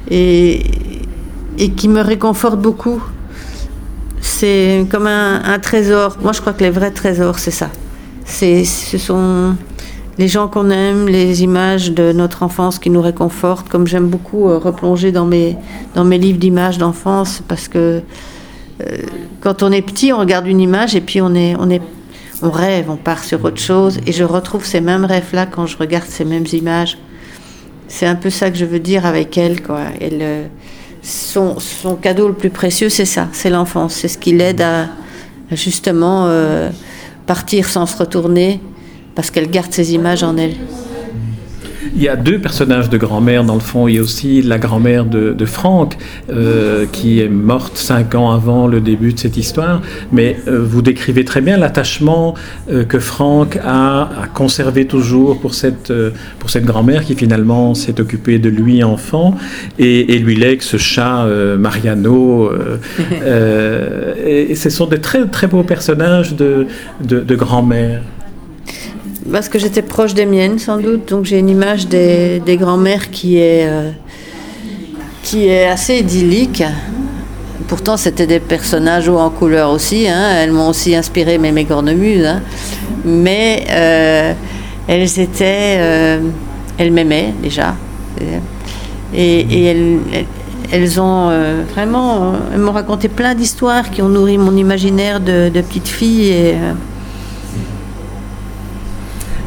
et, 0.09 0.61
et 1.57 1.71
qui 1.71 1.87
me 1.87 2.01
réconforte 2.01 2.59
beaucoup. 2.59 3.01
C'est 4.21 4.85
comme 4.89 5.07
un, 5.07 5.41
un, 5.43 5.59
trésor. 5.59 6.17
Moi, 6.21 6.33
je 6.33 6.41
crois 6.41 6.53
que 6.53 6.63
les 6.63 6.71
vrais 6.71 6.91
trésors, 6.91 7.37
c'est 7.39 7.51
ça. 7.51 7.69
C'est, 8.25 8.65
ce 8.65 8.97
sont 8.97 9.55
les 10.17 10.27
gens 10.27 10.47
qu'on 10.47 10.69
aime, 10.69 11.07
les 11.07 11.43
images 11.43 11.91
de 11.91 12.11
notre 12.13 12.43
enfance 12.43 12.79
qui 12.79 12.89
nous 12.89 13.01
réconfortent, 13.01 13.67
comme 13.67 13.85
j'aime 13.85 14.07
beaucoup 14.07 14.49
euh, 14.49 14.57
replonger 14.57 15.11
dans 15.11 15.25
mes, 15.25 15.57
dans 15.93 16.05
mes 16.05 16.17
livres 16.17 16.39
d'images 16.39 16.77
d'enfance, 16.77 17.41
parce 17.47 17.67
que 17.67 18.01
euh, 18.81 18.97
quand 19.41 19.61
on 19.61 19.71
est 19.71 19.81
petit, 19.81 20.13
on 20.13 20.19
regarde 20.19 20.47
une 20.47 20.61
image 20.61 20.95
et 20.95 21.01
puis 21.01 21.21
on, 21.21 21.35
est, 21.35 21.55
on, 21.59 21.69
est, 21.69 21.81
on 22.41 22.49
rêve, 22.49 22.89
on 22.89 22.95
part 22.95 23.23
sur 23.23 23.43
autre 23.43 23.59
chose, 23.59 23.99
et 24.05 24.13
je 24.13 24.23
retrouve 24.23 24.65
ces 24.65 24.81
mêmes 24.81 25.05
rêves-là 25.05 25.47
quand 25.47 25.65
je 25.65 25.77
regarde 25.77 26.07
ces 26.07 26.23
mêmes 26.23 26.45
images. 26.53 26.97
C'est 27.87 28.07
un 28.07 28.15
peu 28.15 28.29
ça 28.29 28.49
que 28.49 28.57
je 28.57 28.65
veux 28.65 28.79
dire 28.79 29.05
avec 29.05 29.37
elle, 29.37 29.61
quoi. 29.61 29.81
Euh, 30.01 30.47
son, 31.01 31.59
son, 31.59 31.95
cadeau 31.95 32.29
le 32.29 32.33
plus 32.33 32.49
précieux, 32.49 32.89
c'est 32.89 33.05
ça, 33.05 33.27
c'est 33.31 33.49
l'enfance, 33.49 33.93
c'est 33.93 34.07
ce 34.07 34.17
qui 34.17 34.33
l'aide 34.33 34.61
à, 34.61 34.87
justement 35.51 36.27
partir 37.27 37.69
sans 37.69 37.85
se 37.85 37.95
retourner 37.95 38.59
parce 39.15 39.31
qu'elle 39.31 39.49
garde 39.49 39.71
ces 39.71 39.93
images 39.93 40.23
en 40.23 40.37
elle. 40.37 40.55
Il 41.95 42.01
y 42.01 42.09
a 42.09 42.17
deux 42.17 42.39
personnages 42.39 42.89
de 42.89 42.97
grand-mère 42.97 43.45
dans 43.45 43.53
le 43.53 43.61
fond. 43.61 43.87
Il 43.87 43.95
y 43.95 43.99
a 43.99 44.01
aussi 44.01 44.41
la 44.41 44.57
grand-mère 44.57 45.05
de, 45.05 45.31
de 45.31 45.45
Franck, 45.45 45.95
euh, 46.29 46.85
qui 46.91 47.21
est 47.21 47.29
morte 47.29 47.77
cinq 47.77 48.15
ans 48.15 48.31
avant 48.31 48.67
le 48.67 48.81
début 48.81 49.13
de 49.13 49.19
cette 49.19 49.37
histoire. 49.37 49.81
Mais 50.11 50.35
euh, 50.47 50.61
vous 50.61 50.81
décrivez 50.81 51.23
très 51.23 51.39
bien 51.39 51.57
l'attachement 51.57 52.33
euh, 52.69 52.83
que 52.83 52.99
Franck 52.99 53.57
a 53.63 54.09
à 54.23 54.27
conserver 54.27 54.87
toujours 54.87 55.39
pour 55.39 55.53
cette, 55.53 55.93
pour 56.39 56.49
cette 56.49 56.65
grand-mère 56.65 57.05
qui 57.05 57.15
finalement 57.15 57.73
s'est 57.75 58.01
occupée 58.01 58.39
de 58.39 58.49
lui 58.49 58.83
enfant 58.83 59.35
et, 59.79 60.15
et 60.15 60.19
lui 60.19 60.35
lègue 60.35 60.61
ce 60.63 60.77
chat 60.77 61.25
Mariano. 61.57 62.51
et, 64.25 64.51
et 64.51 64.55
ce 64.55 64.69
sont 64.69 64.87
des 64.87 64.99
très, 64.99 65.25
très 65.27 65.47
beaux 65.47 65.63
personnages 65.63 66.35
de, 66.35 66.67
de, 67.03 67.21
de 67.21 67.35
grand-mère. 67.35 68.01
Parce 69.31 69.49
que 69.49 69.57
j'étais 69.57 69.81
proche 69.81 70.13
des 70.13 70.25
miennes, 70.25 70.59
sans 70.59 70.77
doute, 70.77 71.09
donc 71.09 71.25
j'ai 71.25 71.39
une 71.39 71.49
image 71.49 71.87
des, 71.87 72.39
des 72.45 72.57
grands-mères 72.57 73.09
qui 73.09 73.37
est, 73.37 73.65
euh, 73.67 73.89
qui 75.23 75.47
est 75.47 75.65
assez 75.65 75.97
idyllique. 75.97 76.63
Pourtant, 77.67 77.97
c'était 77.97 78.27
des 78.27 78.39
personnages 78.39 79.09
hauts 79.09 79.17
en 79.17 79.31
couleur 79.31 79.71
aussi. 79.71 80.07
hein. 80.07 80.29
Elles 80.37 80.51
m'ont 80.51 80.69
aussi 80.69 80.95
inspiré 80.95 81.39
mes, 81.39 81.51
mes 81.51 81.65
cornemuses. 81.65 82.25
hein. 82.25 82.41
Mais 83.03 83.65
euh, 83.71 84.33
elles 84.87 85.19
étaient. 85.19 85.77
euh, 85.79 86.19
elles 86.77 86.91
m'aimaient 86.91 87.33
déjà. 87.41 87.75
Et, 89.15 89.65
elles, 89.67 89.99
elles- 90.71 90.99
ont 91.01 91.31
vraiment. 91.73 92.33
Elles 92.53 92.59
m'ont 92.59 92.71
raconté 92.73 93.07
plein 93.07 93.33
d'histoires 93.33 93.89
qui 93.89 94.01
ont 94.03 94.09
nourri 94.09 94.37
mon 94.37 94.55
imaginaire 94.55 95.19
de, 95.19 95.49
petite 95.49 95.87
fille. 95.87 96.55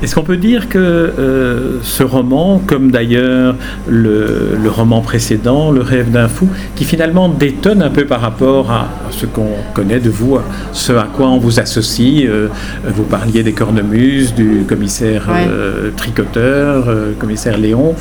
Est-ce 0.00 0.14
qu'on 0.14 0.22
peut 0.22 0.36
dire 0.36 0.68
que 0.68 0.78
euh, 0.78 1.78
ce 1.82 2.04
roman, 2.04 2.62
comme 2.64 2.92
d'ailleurs 2.92 3.56
le, 3.88 4.56
le 4.62 4.70
roman 4.70 5.00
précédent, 5.00 5.72
Le 5.72 5.80
rêve 5.80 6.12
d'un 6.12 6.28
fou, 6.28 6.48
qui 6.76 6.84
finalement 6.84 7.28
détonne 7.28 7.82
un 7.82 7.90
peu 7.90 8.04
par 8.04 8.20
rapport 8.20 8.70
à, 8.70 8.88
ce 9.10 9.26
qu'on 9.26 9.56
connaît 9.74 9.98
de 9.98 10.08
vous, 10.08 10.36
à 10.36 10.44
ce 10.72 10.92
à 10.92 11.08
quoi 11.12 11.28
on 11.28 11.38
vous 11.38 11.58
associe, 11.58 12.24
euh, 12.28 12.48
vous 12.86 13.02
parliez 13.02 13.42
des 13.42 13.52
cornemuses, 13.52 14.34
du 14.34 14.64
commissaire 14.68 15.26
euh, 15.30 15.90
tricoteur, 15.96 16.86
commissaire 17.18 17.58
Léon, 17.58 17.94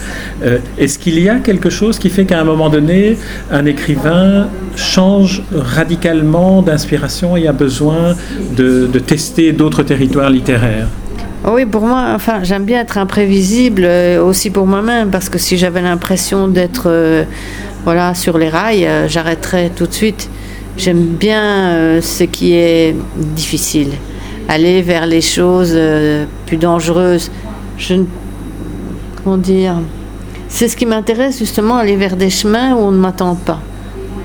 est-ce 0.78 1.00
qu'il 1.00 1.20
y 1.20 1.30
a 1.30 1.40
quelque 1.40 1.70
chose 1.70 1.98
qui 1.98 2.10
fait 2.10 2.26
qu'à 2.26 2.40
un 2.40 2.44
moment 2.44 2.70
donné, 2.70 3.18
un 3.52 3.66
écrivain 3.66 4.48
change 4.76 5.42
radicalement 5.52 6.62
d'inspiration 6.62 7.36
et 7.38 7.48
a 7.48 7.54
besoin 7.54 8.16
de, 8.56 8.88
de 8.88 9.00
tester 9.00 9.52
d'autres 9.52 9.84
territoires 9.84 10.30
littéraires? 10.30 10.88
Oui, 11.46 11.66
pour 11.66 11.84
moi, 11.86 12.08
enfin, 12.16 12.44
j'aime 12.44 12.66
bien 12.66 12.82
être 12.82 12.98
imprévisible 12.98 13.84
euh, 13.86 14.24
aussi 14.24 14.50
pour 14.50 14.66
moi-même 14.66 15.12
parce 15.12 15.30
que 15.30 15.38
si 15.38 15.58
j'avais 15.58 15.82
l'impression 15.82 16.48
d'être 16.48 16.84
euh, 16.88 17.24
voilà 17.84 18.14
sur 18.16 18.38
les 18.38 18.50
rails, 18.50 18.86
euh, 18.86 19.08
j'arrêterais 19.08 19.70
tout 19.76 19.86
de 19.88 19.94
suite. 19.94 20.30
J'aime 20.78 21.02
bien 21.04 22.00
ce 22.02 22.24
qui 22.24 22.54
est 22.54 22.96
difficile, 23.16 23.94
aller 24.48 24.84
vers 24.84 25.08
les 25.08 25.22
choses 25.22 25.76
plus 26.46 26.58
dangereuses. 26.58 27.32
Je 27.80 27.96
ne- 27.96 29.38
dire 29.38 29.74
C'est 30.50 30.68
ce 30.68 30.78
qui 30.78 30.86
m'intéresse 30.86 31.40
justement, 31.40 31.78
aller 31.78 31.96
vers 31.96 32.16
des 32.16 32.30
chemins 32.30 32.76
où 32.76 32.78
on 32.78 32.92
ne 32.92 33.00
m'attend 33.00 33.34
pas. 33.34 33.60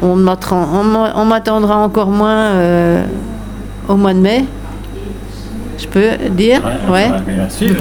On 0.02 0.14
m'attendra 0.14 1.78
encore 1.78 2.10
moins 2.10 2.52
au 3.88 3.96
mois 3.96 4.12
de 4.12 4.18
mai. 4.18 4.44
Je 5.82 5.86
peux 5.88 6.10
dire? 6.30 6.62
Ouais. 6.88 7.08
bien 7.26 7.48
sûr. 7.48 7.70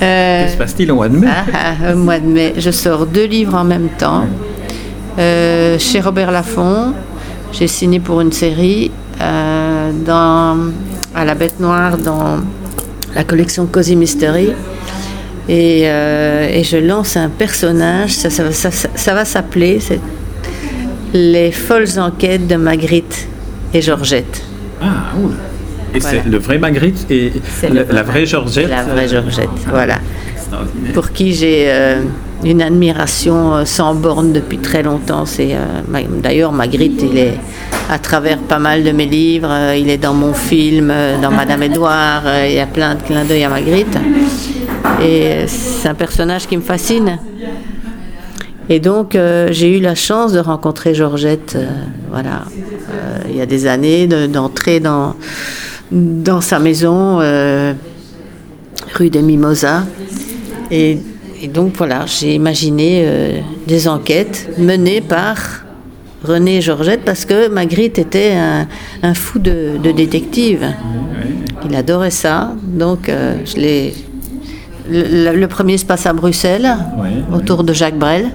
Euh, 0.00 0.44
Que 0.46 0.52
se 0.52 0.56
passe-t-il 0.56 0.92
au 0.92 0.94
mois 0.94 1.08
de 1.08 1.16
mai? 1.16 1.26
Ah, 1.28 1.44
ah, 1.52 1.92
au 1.92 1.96
mois 1.96 2.20
de 2.20 2.26
mai, 2.26 2.54
je 2.56 2.70
sors 2.70 3.04
deux 3.04 3.24
livres 3.24 3.56
en 3.56 3.64
même 3.64 3.88
temps. 3.98 4.26
Euh, 5.18 5.76
chez 5.80 6.00
Robert 6.00 6.30
Laffont, 6.30 6.92
j'ai 7.50 7.66
signé 7.66 7.98
pour 7.98 8.20
une 8.20 8.30
série 8.30 8.92
euh, 9.20 9.90
dans, 10.06 10.56
à 11.16 11.24
la 11.24 11.34
Bête 11.34 11.58
Noire 11.58 11.98
dans 11.98 12.36
la 13.12 13.24
collection 13.24 13.66
Cozy 13.66 13.96
Mystery. 13.96 14.50
Et, 15.48 15.82
euh, 15.86 16.46
et 16.48 16.62
je 16.62 16.76
lance 16.76 17.16
un 17.16 17.28
personnage, 17.28 18.12
ça, 18.12 18.30
ça, 18.30 18.52
ça- 18.52 18.70
ça- 18.70 18.90
ça 18.94 19.14
va 19.14 19.24
s'appeler 19.24 19.80
Les 21.12 21.50
folles 21.50 21.98
enquêtes 21.98 22.46
de 22.46 22.54
Magritte 22.54 23.26
et 23.74 23.82
Georgette. 23.82 24.42
Ah, 24.80 24.86
oula. 25.20 25.34
Et 25.94 26.00
Voilà. 26.00 26.22
c'est 26.22 26.28
le 26.30 26.38
vrai 26.38 26.58
Magritte 26.58 27.10
et 27.10 27.32
la, 27.90 28.02
vraie 28.02 28.26
Georgette 28.26 28.68
La 28.68 28.82
vraie 28.82 29.08
Georgette, 29.08 29.48
ah, 29.66 29.70
voilà. 29.70 29.98
pour 30.94 31.12
qui 31.12 31.32
j'ai 31.34 31.64
euh, 31.68 32.02
une 32.44 32.60
admiration 32.62 33.54
euh, 33.56 33.64
sans 33.64 33.94
borne 33.94 34.32
depuis 34.32 34.58
très 34.58 34.82
longtemps. 34.82 35.24
C'est 35.26 35.54
euh, 35.54 36.02
d'ailleurs 36.22 36.52
Magritte, 36.52 37.02
il 37.10 37.16
est 37.18 37.34
à 37.90 37.98
travers 37.98 38.38
pas 38.38 38.58
mal 38.58 38.84
de 38.84 38.90
mes 38.92 39.06
livres, 39.06 39.48
euh, 39.50 39.76
il 39.76 39.88
est 39.88 39.96
dans 39.96 40.12
mon 40.14 40.34
film, 40.34 40.92
dans 41.22 41.30
Madame 41.30 41.62
Édouard, 41.62 42.22
il 42.46 42.52
y 42.54 42.60
a 42.60 42.66
plein 42.66 42.94
de 42.94 43.02
clins 43.02 43.24
d'œil 43.24 43.44
à 43.44 43.48
Magritte. 43.48 43.96
Et 45.02 45.46
c'est 45.46 45.88
un 45.88 45.94
personnage 45.94 46.46
qui 46.46 46.56
me 46.56 46.62
fascine. 46.62 47.18
Et 48.70 48.80
donc 48.80 49.14
euh, 49.14 49.48
j'ai 49.50 49.78
eu 49.78 49.80
la 49.80 49.94
chance 49.94 50.32
de 50.32 50.38
rencontrer 50.40 50.94
Georgette, 50.94 51.54
euh, 51.56 51.66
voilà, 52.10 52.42
euh, 52.90 53.18
il 53.30 53.36
y 53.36 53.40
a 53.40 53.46
des 53.46 53.66
années, 53.66 54.06
de- 54.06 54.26
d'entrer 54.26 54.78
dans 54.78 55.14
dans 55.90 56.40
sa 56.40 56.58
maison. 56.58 57.18
euh, 57.20 57.72
rue 58.94 59.10
des 59.10 59.22
Mimosas. 59.22 59.82
Et, 60.70 60.98
et 61.42 61.48
donc 61.48 61.74
voilà, 61.76 62.04
j'ai 62.06 62.34
imaginé 62.34 63.02
euh, 63.04 63.40
des 63.66 63.86
enquêtes 63.88 64.48
menées 64.58 65.00
par 65.00 65.36
René 66.24 66.56
et 66.56 66.60
Georgette 66.60 67.02
parce 67.04 67.24
que 67.24 67.48
Magritte 67.48 67.98
était 67.98 68.32
un, 68.34 68.66
un 69.02 69.14
fou 69.14 69.38
de, 69.38 69.78
de 69.82 69.92
détective. 69.92 70.66
Il 71.68 71.74
adorait 71.76 72.10
ça. 72.10 72.52
Donc 72.62 73.08
euh, 73.08 73.36
je 73.44 73.56
l'ai. 73.56 73.94
Le, 74.90 75.36
le 75.36 75.48
premier 75.48 75.76
se 75.76 75.84
passe 75.84 76.06
à 76.06 76.14
Bruxelles, 76.14 76.74
Ouais, 76.98 77.10
autour 77.36 77.62
de 77.62 77.74
Jacques 77.74 77.98
Brel. 77.98 78.30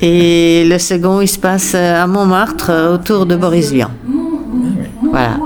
Et 0.00 0.64
le 0.66 0.78
second, 0.78 1.20
il 1.20 1.28
se 1.28 1.38
passe 1.38 1.74
à 1.74 2.06
Montmartre, 2.06 2.72
autour 2.94 3.26
de 3.26 3.36
Boris 3.36 3.70
Vian. 3.70 3.90
Voilà. 5.10 5.36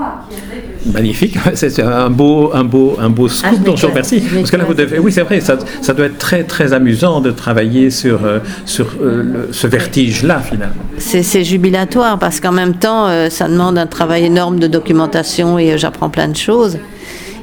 Magnifique, 0.93 1.37
c'est 1.53 1.79
un 1.81 2.09
beau, 2.09 2.51
un 2.53 2.63
beau, 2.63 2.97
un 2.99 3.09
beau 3.09 3.27
Ah, 3.29 3.33
scoop 3.33 3.63
dont 3.63 3.75
je 3.75 3.83
vous 3.83 3.89
remercie. 3.91 4.19
Parce 4.21 4.51
que 4.51 4.57
là, 4.57 4.63
vous 4.65 4.73
devez, 4.73 4.99
oui, 4.99 5.11
c'est 5.11 5.21
vrai, 5.23 5.41
ça, 5.41 5.57
ça 5.81 5.93
doit 5.93 6.05
être 6.07 6.17
très, 6.17 6.43
très 6.43 6.73
amusant 6.73 7.19
de 7.21 7.31
travailler 7.31 7.89
sur, 7.91 8.23
euh, 8.25 8.39
sur 8.65 8.87
euh, 9.01 9.23
le- 9.23 9.49
ce 9.51 9.67
vertige-là, 9.67 10.39
finalement. 10.39 10.75
C'est 10.97 11.43
jubilatoire 11.43 12.17
parce 12.19 12.39
qu'en 12.39 12.51
même 12.51 12.75
temps, 12.75 13.07
euh, 13.07 13.29
ça 13.29 13.47
demande 13.47 13.77
un 13.77 13.87
travail 13.87 14.25
énorme 14.25 14.59
de 14.59 14.67
documentation 14.67 15.59
et 15.59 15.77
j'apprends 15.77 16.09
plein 16.09 16.27
de 16.29 16.35
choses. 16.37 16.77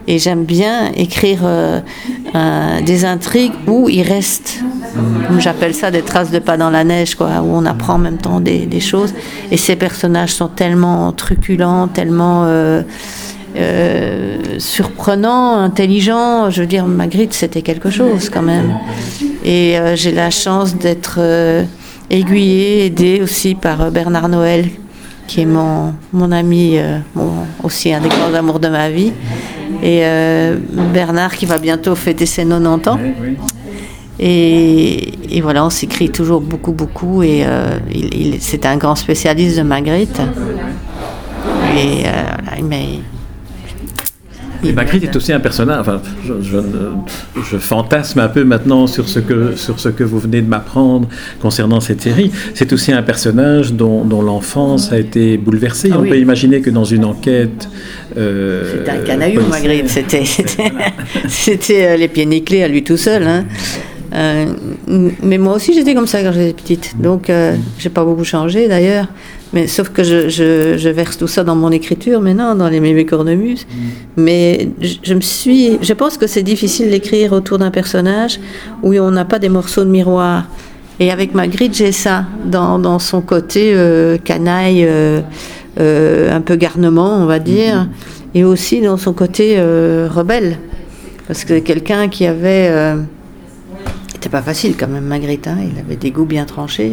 Et 0.07 0.19
j'aime 0.19 0.45
bien 0.45 0.93
écrire 0.97 1.41
des 2.85 3.05
intrigues 3.07 3.53
où 3.67 3.89
il 3.89 4.03
reste, 4.03 4.61
comme 5.27 5.41
j'appelle 5.41 5.73
ça, 5.75 5.91
des 5.91 6.03
traces 6.03 6.31
de 6.31 6.41
pas 6.41 6.59
dans 6.59 6.69
la 6.69 6.85
neige, 6.85 7.15
quoi, 7.15 7.29
où 7.43 7.47
on 7.57 7.65
apprend 7.65 7.95
en 7.95 7.99
même 7.99 8.19
temps 8.19 8.39
des, 8.41 8.67
des 8.67 8.81
choses. 8.81 9.15
Et 9.51 9.57
ces 9.57 9.77
personnages 9.77 10.35
sont 10.35 10.49
tellement 10.49 11.11
truculents, 11.13 11.89
tellement 11.89 12.45
euh, 13.57 14.39
surprenants, 14.59 15.59
intelligents. 15.59 16.51
Je 16.51 16.61
veux 16.63 16.67
dire, 16.67 16.87
Magritte, 16.87 17.35
c'était 17.35 17.63
quelque 17.63 17.91
chose 17.91 18.29
quand 18.31 18.43
même. 18.43 18.75
Et 19.45 19.79
euh, 19.79 19.95
j'ai 19.97 20.13
la 20.13 20.31
chance 20.31 20.77
d'être 20.77 21.17
euh, 21.19 21.65
aiguillée, 22.11 22.87
aidée 22.87 23.21
aussi 23.23 23.55
par 23.55 23.91
Bernard 23.91 24.29
Noël, 24.29 24.67
qui 25.27 25.41
est 25.43 25.47
mon, 25.47 25.95
mon 26.13 26.33
ami, 26.33 26.77
mon- 27.15 27.47
aussi 27.63 27.93
un 27.93 28.01
des 28.01 28.09
grands 28.09 28.33
amours 28.35 28.59
de 28.61 28.69
ma 28.69 28.91
vie. 28.91 29.13
Et 29.83 30.03
Bernard 30.93 31.35
qui 31.35 31.47
va 31.47 31.59
bientôt 31.59 31.95
fêter 31.95 32.27
ses 32.27 32.45
90 32.45 32.89
ans. 32.89 32.99
Et, 34.21 35.37
et 35.37 35.41
voilà, 35.41 35.65
on 35.65 35.71
s'écrit 35.71 36.11
toujours 36.11 36.41
beaucoup, 36.41 36.73
beaucoup. 36.73 37.23
Et 37.23 37.43
euh, 37.45 37.79
il, 37.93 38.15
il- 38.35 38.41
c'est 38.41 38.65
un 38.67 38.77
grand 38.77 38.95
spécialiste 38.95 39.57
de 39.59 39.63
Magritte. 39.63 40.21
Et 41.77 42.07
euh, 42.07 42.11
voilà, 42.43 42.59
il 42.59 42.65
m'a. 42.65 42.77
Et 44.65 44.73
Magritte 44.73 45.05
est 45.05 45.17
aussi 45.17 45.33
un 45.33 45.41
personnage. 45.41 45.81
Enfin, 45.81 46.01
je, 46.27 46.33
je, 46.43 46.59
je 47.51 47.57
fantasme 47.59 48.19
un 48.21 48.29
peu 48.29 48.45
maintenant 48.45 48.87
sur 48.87 49.09
ce 49.09 49.19
que 49.21 49.57
sur 49.57 49.79
ce 49.81 49.89
que 49.89 50.05
vous 50.05 50.19
venez 50.19 50.43
de 50.43 50.49
m'apprendre 50.49 51.09
concernant 51.41 51.81
cette 51.81 52.01
série. 52.03 52.31
C'est 52.55 52.73
aussi 52.73 52.93
un 52.93 53.03
personnage 53.03 53.73
dont, 53.73 54.05
dont 54.05 54.23
l'enfance 54.23 54.93
a 54.93 54.99
été 54.99 55.37
bouleversée. 55.37 55.91
Ah 55.93 55.97
On 55.99 56.03
oui. 56.03 56.11
peut 56.11 56.19
imaginer 56.19 56.61
que 56.61 56.71
dans 56.71 56.85
une 56.85 57.05
enquête. 57.05 57.69
euh, 58.17 58.79
C'était 58.79 58.91
un 58.91 58.99
canaillou, 59.03 59.43
Magritte. 59.51 59.89
C'était, 59.89 60.25
c'était, 60.25 60.73
c'était, 61.29 61.87
euh, 61.87 61.97
les 61.97 62.09
pieds 62.09 62.27
nickelés 62.27 62.63
à 62.63 62.69
lui 62.69 62.83
tout 62.85 62.97
seul. 62.97 63.23
hein. 63.27 63.45
Euh, 64.15 64.47
mais 65.23 65.39
moi 65.39 65.55
aussi, 65.57 65.75
j'étais 65.75 65.95
comme 65.95 66.07
ça 66.07 66.23
quand 66.23 66.33
j'étais 66.33 66.53
petite. 66.53 66.95
Donc, 67.01 67.29
euh, 67.29 67.57
j'ai 67.79 67.89
pas 67.91 68.05
beaucoup 68.05 68.23
changé 68.25 68.69
d'ailleurs. 68.69 69.09
Mais 69.55 69.69
sauf 69.69 69.91
que 69.91 70.03
je, 70.03 70.29
je, 70.29 70.77
je, 70.77 70.89
verse 70.89 71.17
tout 71.17 71.29
ça 71.29 71.45
dans 71.45 71.55
mon 71.55 71.71
écriture 71.71 72.21
maintenant, 72.21 72.57
dans 72.57 72.69
les 72.69 72.81
mémés 72.81 73.07
cornemuses. 73.07 73.65
Mm. 73.65 73.81
Mais 74.17 74.69
je, 74.81 74.95
je, 75.01 75.15
me 75.15 75.21
suis, 75.21 75.79
je 75.81 75.93
pense 75.93 76.19
que 76.19 76.27
c'est 76.27 76.43
difficile 76.43 76.91
d'écrire 76.91 77.33
autour 77.33 77.59
d'un 77.59 77.71
personnage 77.71 78.41
où 78.83 78.95
on 78.95 79.13
n'a 79.13 79.25
pas 79.25 79.39
des 79.39 79.49
morceaux 79.49 79.85
de 79.85 79.91
miroir. 79.91 80.47
Et 80.99 81.13
avec 81.13 81.35
Magritte, 81.35 81.75
j'ai 81.75 81.93
ça 81.93 82.25
dans, 82.45 82.81
dans, 82.81 82.99
son 82.99 83.21
côté 83.21 83.73
euh, 83.75 84.19
canaille, 84.19 84.85
euh, 84.85 85.21
euh, 85.81 86.35
un 86.35 86.41
peu 86.41 86.57
garnement, 86.57 87.17
on 87.17 87.27
va 87.27 87.39
dire, 87.39 87.85
mm-hmm. 87.85 88.39
et 88.39 88.45
aussi 88.45 88.81
dans 88.81 88.97
son 88.97 89.13
côté 89.13 89.61
rebelle. 89.61 90.59
Parce 91.29 91.45
que 91.45 91.61
quelqu'un 91.61 92.09
qui 92.09 92.27
avait. 92.27 92.71
C'était 94.13 94.29
pas 94.29 94.43
facile 94.43 94.75
quand 94.79 94.89
même, 94.89 95.05
Magritte, 95.05 95.47
hein, 95.47 95.59
il 95.61 95.79
avait 95.79 95.97
des 95.97 96.11
goûts 96.11 96.25
bien 96.25 96.45
tranchés. 96.45 96.93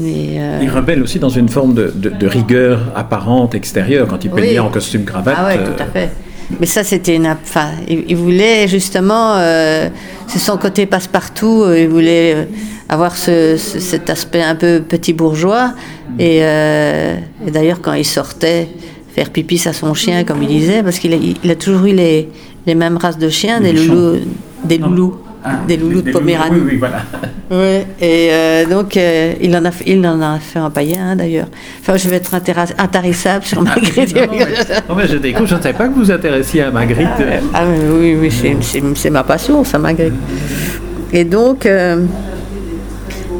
Euh, 0.00 0.02
mais, 0.02 0.40
euh, 0.40 0.58
Il 0.62 0.70
rebelle 0.70 1.02
aussi 1.02 1.18
dans 1.18 1.28
une 1.28 1.48
forme 1.48 1.74
de, 1.74 1.92
de, 1.94 2.10
de 2.10 2.26
rigueur 2.26 2.80
apparente 2.94 3.54
extérieure 3.54 4.06
quand 4.08 4.24
il 4.24 4.30
peignait 4.30 4.50
Oui. 4.52 4.58
en 4.58 4.68
costume 4.70 5.04
cravate. 5.04 5.36
Ah 5.38 5.46
ouais, 5.46 5.58
euh, 5.58 5.66
tout 5.66 5.82
à 5.82 5.86
fait. 5.86 6.10
Mais 6.58 6.66
ça, 6.66 6.82
c'était 6.82 7.14
une. 7.16 7.26
Enfin, 7.28 7.68
il, 7.88 8.04
il 8.08 8.16
voulait 8.16 8.66
justement. 8.66 9.34
euh, 9.36 9.88
c'est 10.26 10.38
son 10.40 10.56
côté 10.56 10.86
passe-partout. 10.86 11.64
Il 11.76 11.88
voulait 11.88 12.48
avoir 12.88 13.16
ce, 13.16 13.56
ce- 13.56 13.78
cet 13.78 14.10
aspect 14.10 14.42
un 14.42 14.56
peu 14.56 14.80
petit 14.80 15.12
bourgeois. 15.12 15.74
Et, 16.18 16.40
euh, 16.42 17.16
et 17.46 17.50
d'ailleurs, 17.52 17.80
quand 17.80 17.92
il 17.92 18.04
sortait 18.04 18.68
faire 19.14 19.30
pipi 19.30 19.60
à 19.66 19.72
son 19.72 19.94
chien, 19.94 20.24
comme 20.24 20.42
il 20.42 20.48
disait, 20.48 20.82
parce 20.82 20.98
qu'il 20.98 21.12
a, 21.12 21.16
il 21.16 21.50
a 21.50 21.54
toujours 21.56 21.84
eu 21.86 21.94
les, 21.94 22.28
les 22.66 22.74
mêmes 22.74 22.96
races 22.96 23.18
de 23.18 23.28
chiens, 23.28 23.60
des 23.60 23.72
Des 23.72 23.84
loulous, 23.86 24.18
des 24.64 24.78
loulous, 24.78 25.16
ah, 25.44 25.50
des 25.66 25.76
loulous 25.76 26.02
de 26.02 26.10
Poméranie. 26.12 26.56
Oui, 26.60 26.70
oui, 26.72 26.76
voilà. 26.76 27.02
Ouais, 27.50 27.84
et 28.00 28.28
euh, 28.30 28.64
donc 28.64 28.96
euh, 28.96 29.32
il, 29.40 29.56
en 29.56 29.64
a 29.64 29.72
fait, 29.72 29.82
il 29.88 30.06
en 30.06 30.20
a 30.22 30.38
fait 30.38 30.60
un 30.60 30.70
païen 30.70 31.00
hein, 31.04 31.16
d'ailleurs. 31.16 31.48
Enfin, 31.80 31.96
je 31.96 32.08
vais 32.08 32.14
être 32.14 32.32
intarissable 32.78 33.44
sur 33.44 33.60
ma 33.60 33.74
grille. 33.74 34.06
non, 34.14 34.22
mais, 34.30 34.46
non, 34.88 34.94
mais 34.94 35.08
je 35.08 35.16
découvre, 35.16 35.48
je 35.48 35.56
ne 35.56 35.60
savais 35.60 35.76
pas 35.76 35.88
que 35.88 35.92
vous 35.94 36.04
vous 36.04 36.10
intéressiez 36.12 36.62
à 36.62 36.70
Magritte. 36.70 37.08
Ah 37.52 37.64
mais 37.64 37.78
oui, 37.92 38.16
oui, 38.20 38.30
c'est- 38.30 38.56
c'est 38.94 39.10
ma 39.10 39.24
passion, 39.24 39.64
ça 39.64 39.80
Magritte. 39.80 40.14
Et 41.12 41.24
donc, 41.24 41.66
euh, 41.66 42.04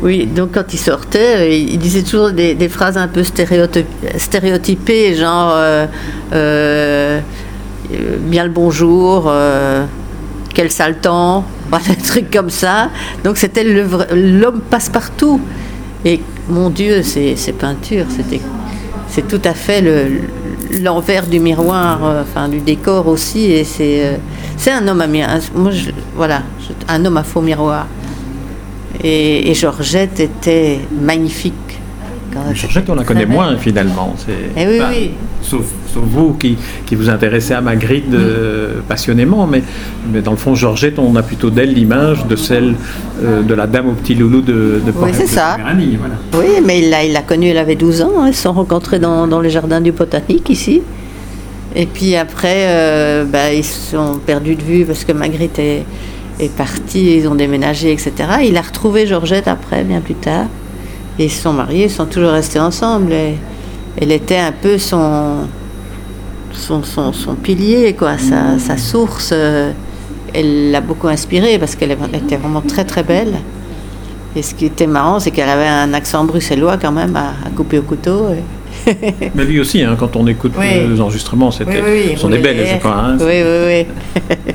oui, 0.02 0.26
donc 0.26 0.50
quand 0.54 0.74
il 0.74 0.78
sortait, 0.78 1.56
il 1.60 1.74
il 1.74 1.78
disait 1.78 2.02
toujours 2.02 2.32
des, 2.32 2.56
des 2.56 2.68
phrases 2.68 2.96
un 2.96 3.06
peu 3.06 3.20
stéréotyp- 3.22 3.86
stéréotypées, 4.18 5.14
genre 5.14 5.54
bien 8.22 8.44
le 8.44 8.50
bonjour, 8.50 9.32
quel 10.52 10.70
sale 10.70 10.96
temps, 10.98 11.44
des 11.88 11.96
trucs 11.96 12.30
comme 12.30 12.50
ça. 12.50 12.90
Donc 13.24 13.36
c'était 13.36 13.64
l'homme 13.64 14.60
passe-partout. 14.60 15.40
Et 16.04 16.20
mon 16.48 16.70
Dieu, 16.70 17.02
ces, 17.02 17.36
ces 17.36 17.52
peintures, 17.52 18.06
c'était, 18.14 18.40
c'est 19.08 19.28
tout 19.28 19.40
à 19.44 19.52
fait 19.52 19.82
le, 19.82 20.22
l'envers 20.82 21.26
du 21.26 21.38
miroir, 21.38 22.04
euh, 22.04 22.22
enfin 22.22 22.48
du 22.48 22.60
décor 22.60 23.06
aussi. 23.06 23.50
Et 23.50 23.64
c'est, 23.64 24.06
euh, 24.06 24.16
c'est 24.56 24.72
un 24.72 24.86
homme 24.88 25.00
à 25.02 25.06
moi, 25.06 25.70
voilà, 26.14 26.42
un 26.88 27.04
homme 27.04 27.18
à 27.18 27.22
faux 27.22 27.42
miroir. 27.42 27.86
Et 29.02 29.54
Georgette 29.54 30.20
était 30.20 30.80
magnifique. 30.90 31.69
Quand 32.32 32.40
elle 32.48 32.56
Georgette, 32.56 32.88
on 32.88 32.94
la 32.94 33.04
connaît 33.04 33.26
moins 33.26 33.56
finalement. 33.56 34.14
Eh 34.56 34.66
oui, 34.66 34.78
enfin, 34.80 34.90
oui. 34.92 35.10
Sauf, 35.42 35.64
sauf 35.92 36.04
vous 36.04 36.34
qui, 36.34 36.56
qui 36.86 36.94
vous 36.94 37.08
intéressez 37.08 37.54
à 37.54 37.60
Magritte 37.60 38.12
euh, 38.12 38.80
passionnément, 38.88 39.46
mais, 39.46 39.62
mais 40.12 40.20
dans 40.20 40.30
le 40.32 40.36
fond, 40.36 40.54
Georgette, 40.54 40.98
on 40.98 41.16
a 41.16 41.22
plutôt 41.22 41.50
d'elle 41.50 41.72
l'image 41.74 42.26
de 42.26 42.36
celle 42.36 42.74
euh, 43.22 43.42
de 43.42 43.54
la 43.54 43.66
dame 43.66 43.88
au 43.88 43.92
petit 43.92 44.14
loulou 44.14 44.42
de, 44.42 44.80
de, 44.84 44.92
Oui, 44.96 45.10
c'est 45.12 45.26
ça. 45.26 45.56
Voilà. 45.58 46.14
Oui, 46.34 46.62
mais 46.64 46.80
il 46.80 46.90
l'a, 46.90 47.04
il 47.04 47.18
connue, 47.26 47.48
elle 47.48 47.58
avait 47.58 47.76
12 47.76 48.02
ans. 48.02 48.12
hein, 48.20 48.28
Ils 48.28 48.34
se 48.34 48.42
sont 48.42 48.52
rencontrés 48.52 48.98
dans, 48.98 49.26
dans 49.26 49.40
les 49.40 49.50
jardins 49.50 49.80
du 49.80 49.92
Botanique, 49.92 50.48
ici. 50.50 50.82
Et 51.74 51.86
puis 51.86 52.16
après, 52.16 52.66
euh, 52.68 53.24
bah, 53.24 53.52
ils 53.52 53.64
se 53.64 53.92
sont 53.92 54.18
perdus 54.24 54.56
de 54.56 54.62
vue 54.62 54.84
parce 54.84 55.04
que 55.04 55.12
Magritte 55.12 55.58
est, 55.58 55.84
est 56.40 56.52
partie, 56.52 57.16
ils 57.16 57.28
ont 57.28 57.34
déménagé, 57.34 57.92
etc. 57.92 58.12
Il 58.44 58.56
a 58.56 58.62
retrouvé 58.62 59.06
Georgette 59.06 59.48
après, 59.48 59.84
bien 59.84 60.00
plus 60.00 60.14
tard. 60.14 60.46
Et 61.20 61.24
ils 61.26 61.30
se 61.30 61.42
sont 61.42 61.52
mariés, 61.52 61.84
ils 61.84 61.90
sont 61.90 62.06
toujours 62.06 62.30
restés 62.30 62.58
ensemble. 62.58 63.12
Et 63.12 63.34
elle 64.00 64.10
était 64.10 64.38
un 64.38 64.52
peu 64.52 64.78
son, 64.78 65.46
son, 66.52 66.82
son, 66.82 67.12
son 67.12 67.34
pilier, 67.34 67.92
quoi, 67.92 68.16
sa, 68.18 68.58
sa 68.58 68.76
source. 68.78 69.30
euh, 69.32 69.70
Elle 70.32 70.70
l'a 70.70 70.80
beaucoup 70.80 71.08
inspirée 71.08 71.58
parce 71.58 71.76
qu'elle 71.76 71.92
était 71.92 72.36
vraiment 72.36 72.62
très 72.62 72.84
très 72.84 73.02
belle. 73.02 73.34
Et 74.34 74.42
ce 74.42 74.54
qui 74.54 74.64
était 74.64 74.86
marrant, 74.86 75.20
c'est 75.20 75.30
qu'elle 75.30 75.48
avait 75.48 75.66
un 75.66 75.92
accent 75.92 76.24
bruxellois 76.24 76.78
quand 76.78 76.92
même 76.92 77.14
à, 77.16 77.34
à 77.46 77.50
couper 77.54 77.78
au 77.78 77.82
couteau. 77.82 78.28
et- 78.32 78.42
Mais 79.34 79.44
lui 79.44 79.60
aussi, 79.60 79.82
hein, 79.82 79.96
quand 79.98 80.16
on 80.16 80.26
écoute 80.26 80.52
Oui. 80.58 80.88
les 80.88 81.00
enregistrements, 81.00 81.50
c'était, 81.50 81.82
oui, 81.84 82.16
sont 82.16 82.30
des 82.30 82.38
belles, 82.38 82.64
je 82.66 82.76
crois. 82.78 82.96
hein. 82.96 83.16
Oui, 83.20 83.42
oui, 83.44 83.86
oui. 84.30 84.36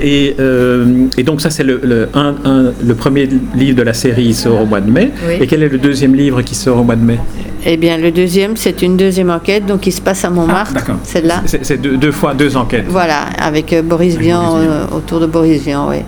Et, 0.00 0.34
euh, 0.40 1.06
et 1.16 1.22
donc 1.22 1.40
ça, 1.40 1.50
c'est 1.50 1.64
le, 1.64 1.80
le, 1.82 2.08
un- 2.14 2.34
un- 2.44 2.72
le 2.86 2.94
premier 2.94 3.28
livre 3.56 3.76
de 3.76 3.82
la 3.82 3.94
série, 3.94 4.24
il 4.26 4.34
sort 4.34 4.60
au 4.62 4.66
mois 4.66 4.80
de 4.80 4.90
mai. 4.90 5.10
Oui. 5.26 5.34
Et 5.40 5.46
quel 5.46 5.62
est 5.62 5.68
le 5.68 5.78
deuxième 5.78 6.14
livre 6.14 6.42
qui 6.42 6.54
sort 6.54 6.78
au 6.78 6.84
mois 6.84 6.96
de 6.96 7.04
mai? 7.04 7.18
Eh 7.64 7.76
bien, 7.76 7.96
le 7.96 8.10
deuxième, 8.10 8.56
c'est 8.56 8.82
une 8.82 8.96
deuxième 8.96 9.30
enquête, 9.30 9.66
donc 9.66 9.86
il 9.86 9.92
se 9.92 10.00
passe 10.00 10.24
à 10.24 10.30
Montmartre, 10.30 10.74
Ah, 10.88 10.92
celle-là. 11.04 11.42
C'est, 11.46 11.80
deux, 11.80 11.96
deux 11.96 12.10
fois 12.12 12.34
deux 12.34 12.56
enquêtes. 12.56 12.86
Voilà, 12.88 13.22
avec 13.38 13.72
euh, 13.72 13.82
Boris 13.82 14.16
Vian, 14.16 14.56
euh, 14.58 14.84
autour 14.96 15.20
de 15.20 15.26
Boris 15.26 15.62
Vian, 15.62 15.88
oui. 15.88 15.98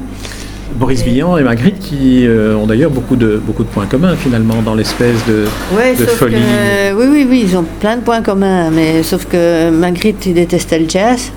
Boris 0.77 1.05
Vian 1.05 1.37
et 1.39 1.45
Magritte 1.45 1.79
qui 1.79 2.27
euh, 2.27 2.57
ont 2.57 2.67
d'ailleurs 2.67 2.91
beaucoup 2.91 3.15
de, 3.15 3.41
beaucoup 3.45 3.63
de 3.63 3.69
points 3.69 3.87
communs 3.87 4.17
finalement 4.17 4.61
dans 4.65 4.75
l'espèce 4.75 5.25
de, 5.29 5.45
Ouais, 5.77 5.93
de 5.95 6.05
sauf 6.05 6.17
folie. 6.17 6.35
que- 6.35 6.95
oui, 6.95 7.07
oui, 7.09 7.27
oui, 7.31 7.45
ils 7.49 7.57
ont 7.57 7.65
plein 7.79 7.97
de 7.99 8.03
points 8.03 8.23
communs, 8.23 8.71
mais 8.73 9.05
sauf 9.05 9.25
que 9.27 9.71
Magritte, 9.71 10.27
il 10.27 10.35
détestait 10.35 10.81
le 10.81 10.89
jazz. 10.89 11.31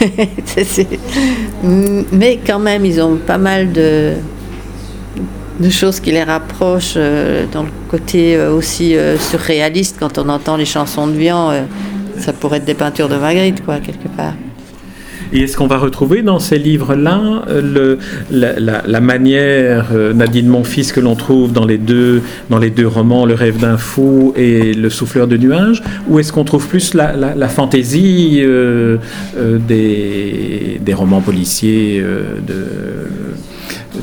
Mais 2.12 2.38
quand 2.44 2.58
même, 2.58 2.84
ils 2.84 3.00
ont 3.00 3.16
pas 3.16 3.38
mal 3.38 3.72
de, 3.72 4.14
choses 5.70 6.00
qui 6.00 6.10
les 6.10 6.24
rapprochent 6.24 6.94
euh, 6.96 7.46
dans 7.52 7.62
le 7.62 7.70
côté 7.88 8.36
euh, 8.36 8.52
aussi 8.52 8.96
euh, 8.96 9.16
surréaliste. 9.18 9.96
Quand 9.98 10.18
on 10.18 10.28
entend 10.28 10.56
les 10.56 10.64
chansons 10.64 11.06
de 11.06 11.12
Vian, 11.12 11.52
ça 12.18 12.32
pourrait 12.32 12.58
être 12.58 12.64
des 12.64 12.74
peintures 12.74 13.08
de 13.08 13.16
Magritte, 13.16 13.64
quoi, 13.64 13.78
quelque 13.78 14.08
part. 14.08 14.34
Et 15.32 15.44
est-ce 15.44 15.56
qu'on 15.56 15.66
va 15.66 15.78
retrouver 15.78 16.22
dans 16.22 16.38
ces 16.38 16.58
livres-là 16.58 17.44
euh, 17.48 17.96
la, 18.30 19.00
manière, 19.00 19.88
euh, 19.94 20.12
Nadine 20.12 20.46
Monfils, 20.46 20.92
que 20.92 21.00
l'on 21.00 21.14
trouve 21.14 21.52
dans 21.52 21.64
les, 21.64 21.78
deux, 21.78 22.22
romans, 22.84 23.24
Le 23.24 23.34
rêve 23.34 23.58
d'un 23.58 23.78
fou 23.78 24.34
et 24.36 24.74
Le 24.74 24.90
souffleur 24.90 25.26
de 25.26 25.38
nuages 25.38 25.82
Ou 26.08 26.18
est-ce 26.18 26.32
qu'on 26.32 26.44
trouve 26.44 26.68
plus 26.68 26.92
la, 26.94 27.48
fantaisie 27.48 28.40
euh, 28.42 28.98
des, 29.36 30.94
romans 30.94 31.22
policiers 31.22 32.04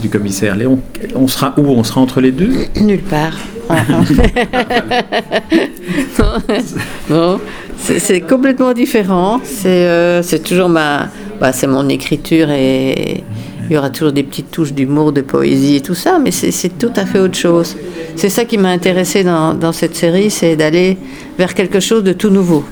du 0.01 0.09
commissaire 0.09 0.55
Léon? 0.55 0.79
On 1.15 1.27
sera 1.27 1.53
où? 1.57 1.67
On 1.67 1.83
sera 1.83 2.01
entre 2.01 2.21
les 2.21 2.31
deux? 2.31 2.51
Nulle 2.81 3.01
part. 3.01 3.37
non, 7.09 7.39
c'est 7.77 8.21
complètement 8.21 8.73
différent. 8.73 9.39
C'est 9.43 9.87
euh, 9.87 10.21
toujours 10.43 10.69
ma, 10.69 11.07
bah, 11.39 11.51
c'est 11.53 11.67
mon 11.67 11.87
écriture 11.89 12.49
et 12.51 13.23
il 13.69 13.73
y 13.73 13.77
aura 13.77 13.89
toujours 13.89 14.11
des 14.11 14.23
petites 14.23 14.51
touches 14.51 14.73
d'humour, 14.73 15.11
de 15.11 15.21
poésie 15.21 15.75
et 15.77 15.81
tout 15.81 15.93
ça, 15.93 16.17
mais 16.19 16.31
c'est 16.31 16.77
tout 16.79 16.91
à 16.95 17.05
fait 17.05 17.19
autre 17.19 17.37
chose. 17.37 17.75
C'est 18.15 18.29
ça 18.29 18.45
qui 18.45 18.57
m'a 18.57 18.69
intéressé 18.69 19.23
dans, 19.23 19.53
dans 19.53 19.71
cette 19.73 19.95
série, 19.95 20.31
c'est 20.31 20.55
d'aller 20.55 20.97
vers 21.37 21.53
quelque 21.53 21.79
chose 21.79 22.03
de 22.03 22.13
tout 22.13 22.29
nouveau 22.29 22.63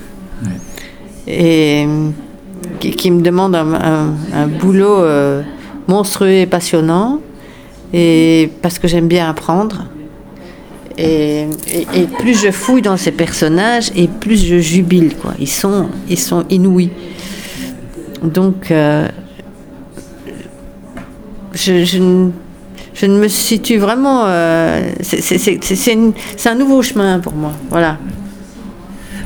et 1.30 1.86
qui, 2.80 2.92
qui 2.92 3.12
me 3.12 3.22
demande 3.22 3.54
un, 3.56 3.74
un- 3.74 4.14
un 4.34 4.48
boulot 4.48 5.04
euh, 5.04 5.42
monstrueux 5.88 6.30
et 6.32 6.46
passionnant 6.46 7.20
et 7.94 8.50
parce 8.62 8.80
que 8.80 8.88
j'aime 8.88 9.08
bien 9.08 9.30
apprendre. 9.30 9.86
Et, 10.98 11.46
plus 12.20 12.42
je 12.42 12.52
fouille 12.52 12.82
dans 12.82 12.98
ces 12.98 13.12
personnages, 13.12 13.92
et 13.96 14.08
plus 14.08 14.44
je 14.46 14.60
jubile. 14.60 15.16
Quoi. 15.16 15.34
Ils, 15.40 15.48
sont, 15.48 15.88
ils 16.10 16.20
sont 16.20 16.46
inouïs. 16.50 16.90
Donc, 18.24 18.72
euh, 18.72 19.08
je, 21.54 21.98
ne- 22.00 23.18
me 23.20 23.28
situe 23.28 23.78
vraiment. 23.78 24.24
euh, 24.26 24.90
c'est 25.02 26.48
un 26.48 26.56
nouveau 26.56 26.82
chemin 26.82 27.20
pour 27.20 27.34
moi. 27.34 27.52
Voilà. 27.70 27.98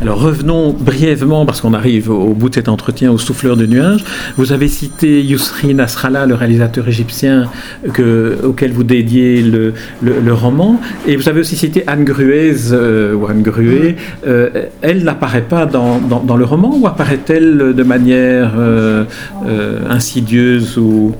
Alors 0.02 0.20
revenons 0.20 0.72
brièvement, 0.74 1.46
parce 1.46 1.62
qu'on 1.62 1.76
arrive 1.76 2.10
au, 2.10 2.20
au 2.30 2.34
bout 2.34 2.50
de 2.50 2.56
cet 2.56 2.70
entretien, 2.70 3.12
au 3.12 3.20
souffleur 3.20 3.56
de 3.56 3.68
nuages. 3.68 4.04
Vous 4.36 4.52
avez 4.52 4.68
cité 4.68 5.22
Yousri 5.22 5.76
Nasrallah, 5.76 6.26
le 6.26 6.34
réalisateur 6.34 6.88
égyptien 6.88 7.52
que, 7.94 8.40
auquel 8.44 8.72
vous 8.72 8.84
dédiez 8.84 9.44
le, 9.44 9.76
le- 10.02 10.20
le 10.20 10.34
roman. 10.34 10.82
Et 11.08 11.16
vous 11.16 11.30
avez 11.30 11.42
aussi 11.42 11.56
cité 11.56 11.84
Anne 11.86 12.04
Gruez, 12.04 12.72
euh, 12.72 13.14
ou 13.14 13.28
Anne 13.28 13.44
Gruet. 13.44 13.96
Euh, 14.26 14.50
elle 14.82 15.04
n'apparaît 15.04 15.44
pas 15.44 15.68
dans, 15.68 16.00
dans- 16.00 16.22
dans 16.24 16.36
le 16.36 16.46
roman 16.46 16.76
ou 16.76 16.88
apparaît-elle 16.88 17.74
de 17.76 17.84
manière 17.84 18.54
euh, 18.58 19.04
euh, 19.48 19.82
insidieuse 19.88 20.80
ou... 20.80 21.14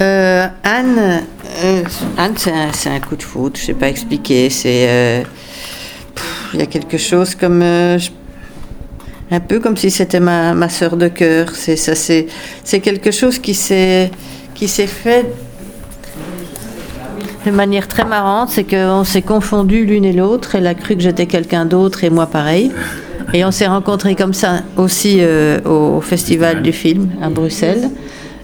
Euh, 0.00 0.46
Anne, 0.64 1.20
euh, 1.64 1.82
Anne 2.18 2.32
c'est 2.36 2.50
un, 2.50 2.94
un 2.96 3.00
coup 3.00 3.14
de 3.14 3.22
foudre, 3.22 3.54
je 3.56 3.62
ne 3.62 3.66
sais 3.66 3.74
pas 3.74 3.88
expliquer. 3.88 4.50
C'est, 4.50 4.86
euh, 4.88 5.22
il 6.54 6.60
y 6.60 6.62
a 6.62 6.66
quelque 6.66 6.98
chose 6.98 7.34
comme 7.34 7.62
euh, 7.62 7.98
un 9.30 9.40
peu 9.40 9.60
comme 9.60 9.76
si 9.76 9.90
c'était 9.90 10.20
ma, 10.20 10.54
ma 10.54 10.68
sœur 10.68 10.96
de 10.96 11.08
cœur. 11.08 11.50
C'est 11.54 11.76
ça, 11.76 11.94
c'est 11.94 12.26
c'est 12.64 12.80
quelque 12.80 13.10
chose 13.10 13.38
qui 13.38 13.54
s'est 13.54 14.10
qui 14.54 14.68
s'est 14.68 14.86
fait 14.86 15.26
de 17.46 17.50
manière 17.50 17.88
très 17.88 18.04
marrante. 18.04 18.50
C'est 18.50 18.64
qu'on 18.64 19.04
s'est 19.04 19.22
confondus 19.22 19.86
l'une 19.86 20.04
et 20.04 20.12
l'autre. 20.12 20.54
Elle 20.54 20.66
a 20.66 20.74
cru 20.74 20.96
que 20.96 21.02
j'étais 21.02 21.26
quelqu'un 21.26 21.64
d'autre 21.64 22.04
et 22.04 22.10
moi 22.10 22.26
pareil. 22.26 22.70
Et 23.32 23.44
on 23.44 23.50
s'est 23.50 23.66
rencontrés 23.66 24.14
comme 24.14 24.34
ça 24.34 24.62
aussi 24.76 25.18
euh, 25.20 25.60
au 25.64 26.00
Festival 26.02 26.62
du 26.62 26.72
film 26.72 27.08
à 27.22 27.30
Bruxelles. 27.30 27.88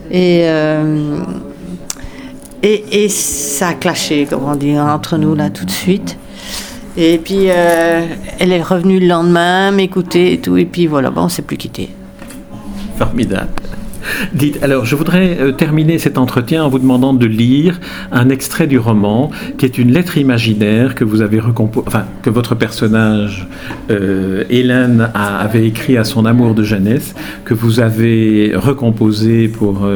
Et 0.09 0.41
euh, 0.45 1.19
et, 2.61 3.03
et 3.03 3.09
ça 3.09 3.69
a 3.69 3.73
clashé, 3.73 4.25
comme 4.29 4.43
on 4.43 4.55
dit, 4.55 4.77
entre 4.77 5.17
nous 5.17 5.33
là 5.33 5.49
tout 5.49 5.63
de 5.65 5.71
suite. 5.71 6.17
Et 7.01 7.17
puis 7.17 7.49
euh, 7.49 8.05
elle 8.39 8.51
est 8.51 8.61
revenue 8.61 8.99
le 8.99 9.07
lendemain 9.07 9.71
m'écouter 9.71 10.33
et 10.33 10.39
tout. 10.39 10.57
Et 10.57 10.65
puis 10.65 10.85
voilà, 10.85 11.09
bon, 11.09 11.23
on 11.23 11.29
s'est 11.29 11.43
plus 11.43 11.55
quitté. 11.55 11.87
Formidable. 12.97 13.47
Dites, 14.33 14.61
alors 14.63 14.85
je 14.85 14.95
voudrais 14.97 15.37
euh, 15.39 15.51
terminer 15.53 15.97
cet 15.97 16.17
entretien 16.17 16.63
en 16.63 16.67
vous 16.67 16.79
demandant 16.79 17.13
de 17.13 17.25
lire 17.25 17.79
un 18.11 18.27
extrait 18.29 18.67
du 18.67 18.79
roman 18.79 19.31
qui 19.57 19.65
est 19.65 19.77
une 19.77 19.93
lettre 19.93 20.17
imaginaire 20.17 20.93
que 20.93 21.05
votre 22.29 22.55
personnage 22.55 23.47
euh, 23.91 24.43
Hélène 24.49 25.09
avait 25.13 25.67
écrit 25.67 25.97
à 25.97 26.03
son 26.03 26.25
amour 26.25 26.53
de 26.53 26.63
jeunesse, 26.63 27.15
que 27.45 27.53
vous 27.53 27.79
avez 27.79 28.53
recomposé 28.55 29.47
pour 29.47 29.87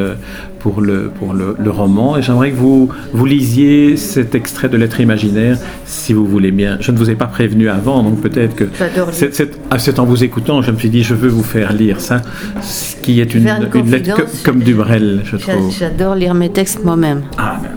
pour 0.63 0.79
le 0.81 1.11
pour 1.19 1.33
le, 1.33 1.55
le 1.59 1.69
roman 1.69 2.17
et 2.17 2.21
j'aimerais 2.21 2.51
que 2.51 2.55
vous 2.55 2.89
vous 3.11 3.25
lisiez 3.25 3.97
cet 3.97 4.33
extrait 4.33 4.69
de 4.69 4.77
lettre 4.77 4.99
imaginaire 5.01 5.57
si 5.85 6.13
vous 6.13 6.25
voulez 6.25 6.51
bien. 6.51 6.77
Je 6.79 6.91
ne 6.93 6.97
vous 6.97 7.09
ai 7.09 7.15
pas 7.15 7.25
prévenu 7.27 7.67
avant 7.69 8.01
donc 8.01 8.21
peut-être 8.21 8.55
que 8.55 8.65
c'est- 9.11 9.51
ah, 9.69 9.77
c'est 9.77 9.99
en 9.99 10.05
vous 10.05 10.23
écoutant, 10.23 10.61
je 10.61 10.71
me 10.71 10.77
suis 10.79 10.89
dit, 10.89 11.03
je 11.03 11.13
veux 11.15 11.27
vous 11.29 11.43
faire 11.43 11.73
lire 11.73 11.99
ça, 11.99 12.21
ce 12.61 12.95
qui 12.95 13.19
est 13.19 13.33
une, 13.35 13.43
Faire 13.43 13.59
une 13.75 13.79
une 13.81 13.91
lettre 13.91 14.15
co- 14.15 14.23
comme 14.45 14.59
du 14.63 14.73
Brel, 14.73 15.21
je 15.25 15.35
trouve. 15.35 15.69
J'adore 15.77 16.15
lire 16.15 16.33
mes 16.33 16.49
textes 16.49 16.83
moi-même. 16.85 17.23
Ah, 17.37 17.59
ben, 17.61 17.69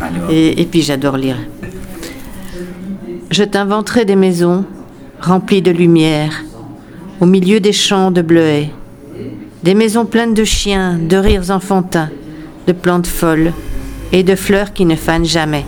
alors. 0.00 0.30
Et, 0.30 0.60
et 0.62 0.64
puis 0.64 0.80
j'adore 0.82 1.16
lire. 1.18 1.36
Je 3.30 3.44
t'inventerai 3.44 4.04
des 4.04 4.16
maisons 4.16 4.64
remplies 5.20 5.62
de 5.62 5.70
lumière, 5.70 6.32
au 7.20 7.26
milieu 7.26 7.60
des 7.60 7.72
champs 7.72 8.10
de 8.10 8.22
bleuets. 8.22 8.70
Des 9.62 9.74
maisons 9.74 10.06
pleines 10.06 10.34
de 10.34 10.42
chiens, 10.42 10.98
de 10.98 11.16
rires 11.16 11.50
enfantins, 11.50 12.08
de 12.66 12.72
plantes 12.72 13.06
folles 13.06 13.52
et 14.10 14.24
de 14.24 14.34
fleurs 14.34 14.72
qui 14.72 14.84
ne 14.84 14.96
fanent 14.96 15.24
jamais. 15.24 15.64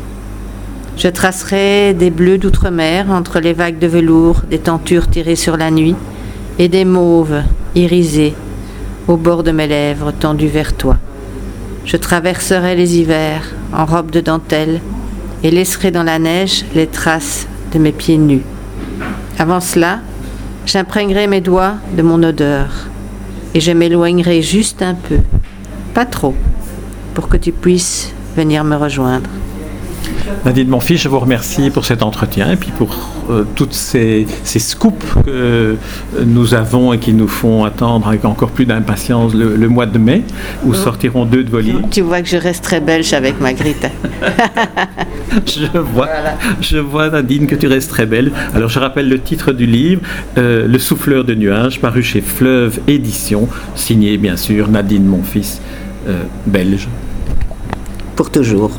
Je 0.96 1.06
tracerai 1.06 1.94
des 1.94 2.10
bleus 2.10 2.38
d'outre-mer 2.38 3.08
entre 3.12 3.38
les 3.38 3.52
vagues 3.52 3.78
de 3.78 3.86
velours, 3.86 4.42
des 4.50 4.58
tentures 4.58 5.08
tirées 5.08 5.36
sur 5.36 5.56
la 5.56 5.70
nuit, 5.70 5.94
et 6.58 6.68
des 6.68 6.84
mauves 6.84 7.42
irisés 7.76 8.34
au 9.06 9.16
bord 9.16 9.44
de 9.44 9.52
mes 9.52 9.68
lèvres 9.68 10.10
tendues 10.10 10.48
vers 10.48 10.76
toi. 10.76 10.96
Je 11.84 11.96
traverserai 11.96 12.74
les 12.74 12.98
hivers 12.98 13.44
en 13.72 13.84
robe 13.84 14.10
de 14.10 14.20
dentelle 14.20 14.80
et 15.44 15.52
laisserai 15.52 15.92
dans 15.92 16.02
la 16.02 16.18
neige 16.18 16.64
les 16.74 16.88
traces 16.88 17.46
de 17.72 17.78
mes 17.78 17.92
pieds 17.92 18.18
nus. 18.18 18.42
Avant 19.38 19.60
cela, 19.60 20.00
j'imprégnerai 20.66 21.28
mes 21.28 21.40
doigts 21.40 21.74
de 21.96 22.02
mon 22.02 22.20
odeur 22.24 22.88
et 23.54 23.60
je 23.60 23.70
m'éloignerai 23.70 24.42
juste 24.42 24.82
un 24.82 24.94
peu, 24.94 25.18
pas 25.94 26.04
trop, 26.04 26.34
pour 27.14 27.28
que 27.28 27.36
tu 27.36 27.52
puisses 27.52 28.12
venir 28.36 28.64
me 28.64 28.76
rejoindre. 28.76 29.30
Nadine 30.44 30.68
Monfils, 30.68 30.98
je 30.98 31.08
vous 31.08 31.18
remercie 31.18 31.70
pour 31.70 31.84
cet 31.84 32.02
entretien 32.02 32.50
et 32.52 32.56
puis 32.56 32.70
pour 32.70 32.94
euh, 33.30 33.44
toutes 33.54 33.72
ces, 33.72 34.26
ces 34.44 34.58
scoops 34.58 35.06
que 35.24 35.30
euh, 35.30 35.74
nous 36.24 36.54
avons 36.54 36.92
et 36.92 36.98
qui 36.98 37.12
nous 37.12 37.28
font 37.28 37.64
attendre 37.64 38.08
avec 38.08 38.24
encore 38.24 38.50
plus 38.50 38.66
d'impatience 38.66 39.34
le, 39.34 39.56
le 39.56 39.68
mois 39.68 39.86
de 39.86 39.98
mai, 39.98 40.22
où 40.64 40.74
sortiront 40.74 41.24
deux 41.24 41.44
de 41.44 41.50
vos 41.50 41.60
livres. 41.60 41.80
Tu 41.90 42.00
vois 42.02 42.20
que 42.22 42.28
je 42.28 42.36
reste 42.36 42.64
très 42.64 42.80
belge 42.80 43.12
avec 43.12 43.40
Magritte. 43.40 43.86
Je 45.46 45.78
vois, 45.78 46.08
je 46.60 46.78
vois 46.78 47.10
Nadine 47.10 47.46
que 47.46 47.54
tu 47.56 47.66
restes 47.66 47.90
très 47.90 48.06
belle. 48.06 48.30
Alors 48.54 48.68
je 48.68 48.78
rappelle 48.78 49.08
le 49.08 49.20
titre 49.20 49.52
du 49.52 49.66
livre, 49.66 50.00
euh, 50.38 50.66
Le 50.68 50.78
souffleur 50.78 51.24
de 51.24 51.34
nuages, 51.34 51.80
paru 51.80 52.02
chez 52.02 52.20
Fleuve 52.20 52.78
Édition, 52.86 53.48
signé 53.74 54.16
bien 54.16 54.36
sûr 54.36 54.68
Nadine 54.68 55.04
Monfils, 55.04 55.60
euh, 56.08 56.22
belge. 56.46 56.88
Pour 58.16 58.30
toujours. 58.30 58.70